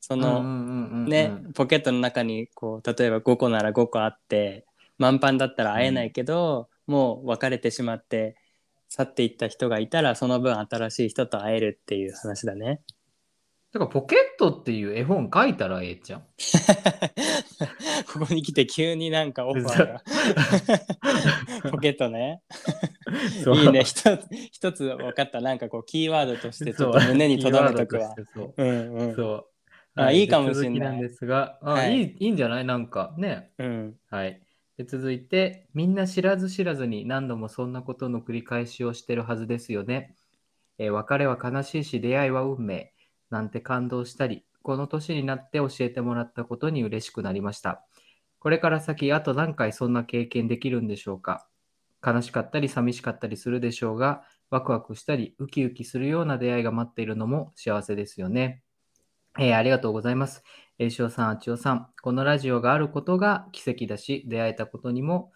[0.00, 4.64] その、うんうんうんうんね、ポケットの中にこう例えば5個なら5個あって
[4.98, 8.36] 満帆だったら会えないけど、もう別れてしまって
[8.88, 12.80] 去っていった人がいたらその分新しい人と会えるっていう話だね。
[13.70, 16.20] だからポケットっていう絵本書いたら A ちゃん。
[18.12, 20.02] ここに来て急になんかオファーが
[21.70, 22.42] ポケットね。
[23.54, 28.14] いいね一つ一つ分かったなんかこうキーワードとしてちょっと胸に留めとくわ。
[28.34, 28.54] そう。
[28.56, 29.46] うんうんそう。
[30.00, 32.64] あいいかもしれないなんですが、あ、はいい、いいいんじゃない？
[32.64, 33.50] なんかね。
[33.58, 34.40] うんはい。
[34.78, 40.14] で続いて、みんな知らず知らずに何度もそんなことの繰り返しをしてるはずですよね。
[40.78, 42.92] えー別れは悲しいし、出会いは運命。
[43.30, 47.84] なんて感動したり、この年になって教えてもらったことに嬉しくなりました。
[48.38, 51.46] これから先、あと何回そんな経験できるんでしょうか？
[52.06, 58.62] 悲しかったり寂しかったりするでしょうが、ワクワクしたりウキウキするような出会いが待っているのも幸せですよね。
[59.38, 60.42] えーありがとうございます。
[60.78, 65.32] 栄翔さん、あちおさん、このラジオがあることが奇跡だし、出会えたことにも、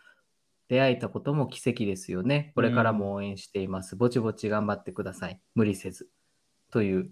[0.69, 2.53] 出会えたことも奇跡ですよね。
[2.55, 3.97] これからも応援しています。
[3.97, 5.41] ぼちぼち頑張ってください。
[5.55, 6.09] 無理せず。
[6.71, 7.11] という。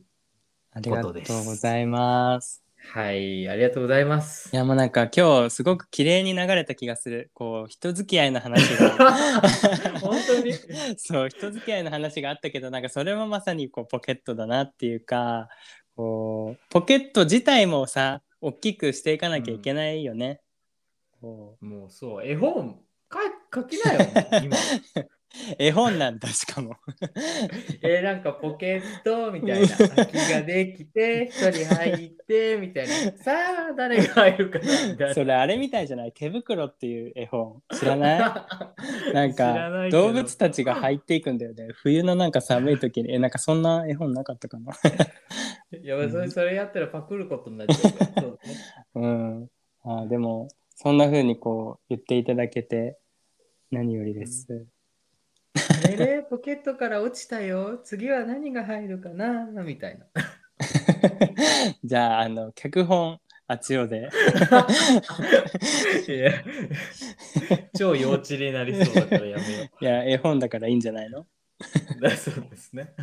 [0.73, 2.63] ありがとうございます。
[2.93, 4.57] はい、ありがとうございますい。
[4.57, 7.31] やもうなんか今日すごく綺麗に流れた気がする。
[7.35, 8.91] こう人付き合いの話が
[10.01, 10.53] 本当に？
[10.97, 15.49] そう人付き合いの話があったけどなんかそれもまさにこうポケットだなっていうか
[15.95, 20.41] こうポケット自体もさ大きくしていかなきゃいけないよね。
[21.21, 23.19] こもうそう、絵本か
[23.55, 24.01] 書きなよ、
[24.43, 24.57] 今。
[25.53, 26.77] う 絵本なんだしかも。
[27.83, 32.93] えーなんかポケットみたいな 空きができて、一人入って、みたいな。
[33.23, 33.33] さ
[33.71, 35.15] あ、誰が入るかなみたいな。
[35.15, 36.13] それあれみたいじゃない？
[36.13, 38.17] 手袋っていう絵本知らな
[39.11, 39.15] い？
[39.15, 41.69] なんか動物たちが入っていくんだよね。
[41.75, 44.73] 冬のなんか寒い時にえなんかそんな絵本なかったかな？
[45.81, 47.93] いや、それそれやったらパクることになっちゃう。
[48.21, 48.39] そうね
[48.97, 49.49] うん。
[49.85, 52.99] あでも、そんな風にこう言っていただけて
[53.71, 54.67] 何よりです。
[55.55, 57.81] あれれ、ポケットから落ちたよ。
[57.83, 59.47] 次は何が入るかな？
[59.65, 60.07] みたいな。
[61.83, 64.09] じゃあ、あの、脚本、あちよで。
[66.07, 66.33] いや
[67.77, 71.27] 超幼稚になりそうだからやめよ いや、絵本だからいいんじゃないの、う。
[72.01, 72.95] だそうですね。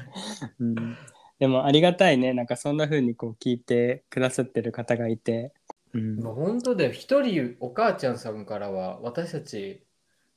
[0.60, 0.98] うん、
[1.40, 2.34] でも、ありがたいね。
[2.34, 5.52] なんかそんな風にこう聞いてくださってる方がいて。
[5.94, 9.87] うん本当で一人お母ちゃんさんからは私たち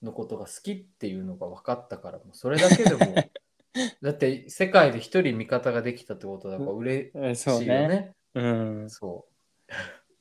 [0.03, 3.14] のことが好きっていうのが分かったからもうそれだけでも
[4.03, 7.64] だって世界で一人味方ができたってことだから嬉うんしそうね。
[7.64, 8.14] いよね。
[8.34, 8.90] うん。
[8.90, 9.72] そう。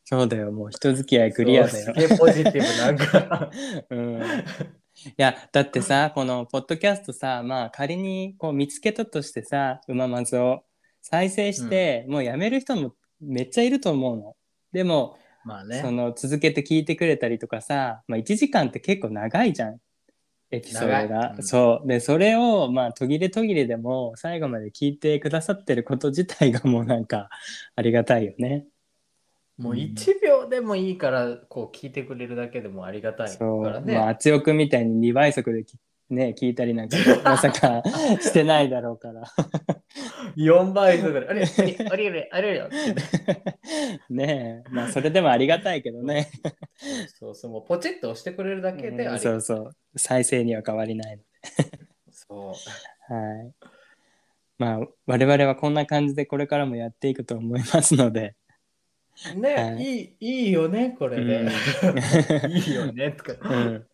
[0.05, 0.51] そうだよ。
[0.51, 3.51] もう人付き合いクリアだよポジティブなんか。
[3.89, 4.21] うん。
[4.21, 10.63] いや、だってさ、このポッドキャストさ、まあ仮にこう見つけたとしてさ、うままずを
[11.01, 14.35] 再生して、もうやめる人もめっちゃいると思うの。
[14.71, 15.81] でも、まあね。
[15.81, 15.91] そ。
[15.91, 19.77] の続けて聞いてくれたりとかさ、まあ、1時間って結構長いじゃん。
[20.51, 21.35] エピソード長が、い。
[21.37, 21.43] うん。
[21.43, 21.87] そう。
[21.87, 27.29] でそれをまあ途切れ途切れでも最後まで聞いてくださってること自体がもうなんか
[27.75, 28.65] ありがたいよね。
[29.57, 33.93] もう1秒でもいいからこう聞いてくれるだけでもありがたいかそう、らね。
[33.93, 35.77] まあ強くみたいに2倍速でき
[36.09, 37.83] ね聞いたりなんかまさか
[38.21, 39.23] してないだろうから
[40.35, 42.95] 4倍速で、あれ、あれ、あれ、あれ、あれよね。
[44.09, 46.29] ねえまあそれでもありがたいけどね
[47.19, 49.19] そうそう、もうポチッと押してくれるだけでありがたい。
[49.19, 51.23] そうそう再生には変わりないの
[52.11, 52.51] そ
[53.09, 53.13] う。
[53.13, 53.53] はい。
[54.57, 58.35] まあ、我々はこんな感じでこれからもやっていくと思いますので、
[59.35, 61.41] ね、はいい、いいいよね、これで。
[61.41, 61.49] うん
[62.51, 63.49] いいよね、とか。
[63.49, 63.87] うん、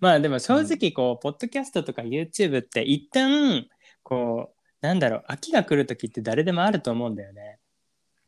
[0.00, 3.66] まあでも正直こう、ポッドキャストとか YouTube って一旦
[4.02, 7.58] こうなんだろう飽きが来る時って誰でもあると思うんだよね。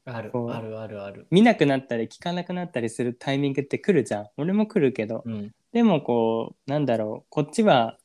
[0.07, 1.27] あるあるあるある。
[1.31, 4.27] 見なくなったり聞かなくなったりするタイミングって来るじゃん。
[4.37, 5.23] 俺も来るけど。
[5.25, 5.53] うん。
[5.73, 7.99] でもこうなんだろうこっちは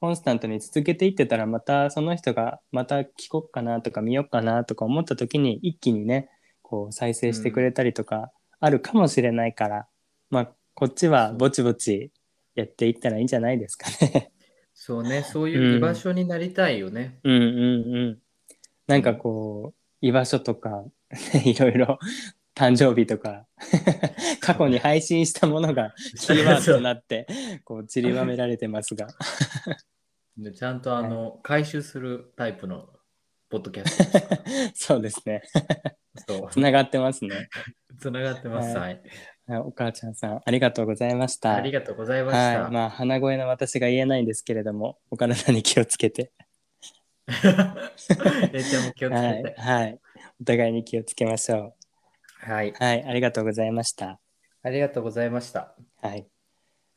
[0.00, 6.28] コンスタントに続けていってたらまたその人がまた聞こうかなとか見ようかなとか思った時に一気にね
[6.62, 8.30] こう再生してくれたりとか
[8.60, 9.86] あるかもしれないから、
[10.30, 12.12] まあこっちはぼちぼち
[12.56, 14.32] やっていったらいいんじゃないですかね。
[14.74, 17.20] そうね、 そういう居場所になりたいよね。
[17.22, 18.18] うんうんうん。
[18.86, 20.84] なんかこう居場所とか
[21.44, 21.98] いろいろ
[22.54, 23.46] 誕生日とか
[24.40, 27.26] 過去に配信したものがキーワードとなって
[27.64, 29.08] こう散りばめられてますが。
[30.38, 32.90] でちゃんとあの、回収するタイプの
[33.48, 34.18] ポッドキャスト。
[34.74, 35.42] そうですね。
[36.28, 37.48] そうつながってますね。
[37.98, 38.74] つながってます。
[38.76, 39.02] ははい。
[39.46, 41.54] はいお母ちゃんさん、ありがとうございました。
[41.54, 42.62] ありがとうございました。
[42.62, 42.72] はい。
[42.72, 46.32] まあ、鼻声の私が言えないんですけれども、お体に気をつけて。
[47.28, 49.54] えちゃんも気をつけはいて。。
[49.56, 50.00] はい。
[50.40, 51.76] お互いに気をつけましょ
[52.40, 52.70] はい。
[52.70, 52.74] う。
[52.74, 53.04] はい。
[53.04, 54.18] ありがとうございました。
[54.62, 55.76] ありがとうございました。
[56.02, 56.26] はい。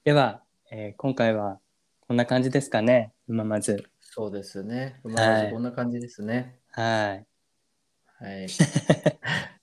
[0.04, 0.42] では、
[0.72, 1.60] えー今回は
[2.08, 3.14] こんな感じですかね。
[3.28, 3.84] ままず。
[4.02, 5.00] そうですね。
[5.04, 6.58] まはいずこんな感じですね。
[6.72, 7.26] はい。
[8.24, 8.48] はい。
[8.48, 9.59] なんか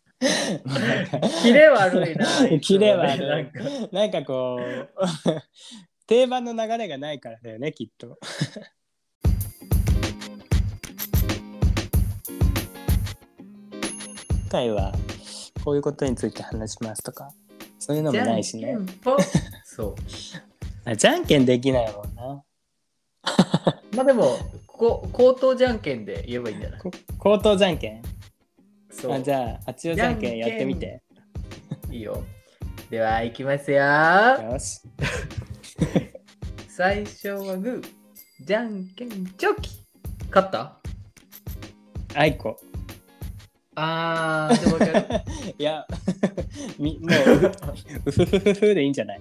[1.43, 2.27] キレ悪いな。
[2.61, 3.61] キレ悪いなんか
[3.93, 4.89] なんかこう、
[6.07, 8.19] 定番の流れがないからだよね、きっと。
[14.41, 14.93] 今回は
[15.65, 17.31] こういうことについて話しますとか、
[17.79, 18.79] そういうのもないしねじゃ。
[18.79, 19.17] んけんぽん
[19.65, 19.95] そう。
[20.89, 22.43] あじゃんけんできないもんな。
[23.97, 26.81] まあでも、こ口頭じゃんけんで言えばいいんじゃない？
[26.81, 28.03] こ口頭じゃんけん？
[29.01, 29.13] そう。
[29.13, 31.03] あじゃあ、あっちよじゃんけんやってみて。
[31.91, 32.25] いいよ。
[32.91, 33.79] では、いきますよ。
[33.79, 34.81] よし。
[36.69, 39.71] 最初はグー、じゃんけんチョキ。
[40.29, 40.79] 勝った？
[42.15, 42.57] あいこ。
[43.79, 44.87] あー、でもわか
[45.17, 45.23] る
[45.59, 45.87] いや、
[46.79, 47.11] みもう、
[48.07, 49.19] うふふふふでいいんじゃない？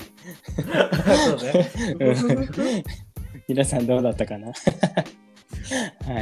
[1.28, 2.84] そうね。
[3.47, 4.47] 皆さんどうだったかな？
[4.47, 4.53] は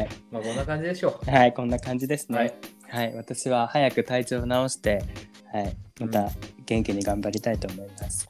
[0.02, 0.10] い。
[0.32, 2.34] まあ、こんな感じでしょはい、こんな感じですう。
[2.34, 2.40] ね。
[2.40, 2.54] はい。
[2.94, 5.04] はい、私は早く体調を直して、
[5.52, 6.30] はい、また
[6.68, 8.30] 元気に頑張りたいと思います。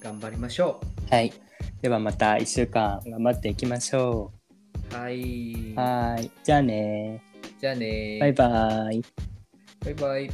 [0.00, 0.80] 頑張りましょ
[1.10, 1.34] はい。
[1.82, 4.32] ではまた1週間頑張っていきましょ
[4.90, 4.94] う。
[4.94, 5.74] はい。
[5.76, 5.78] う。
[5.78, 6.30] はい。
[6.42, 7.22] じゃあね
[7.60, 9.02] じゃあねーバイバイ。
[9.84, 10.30] バイバイ。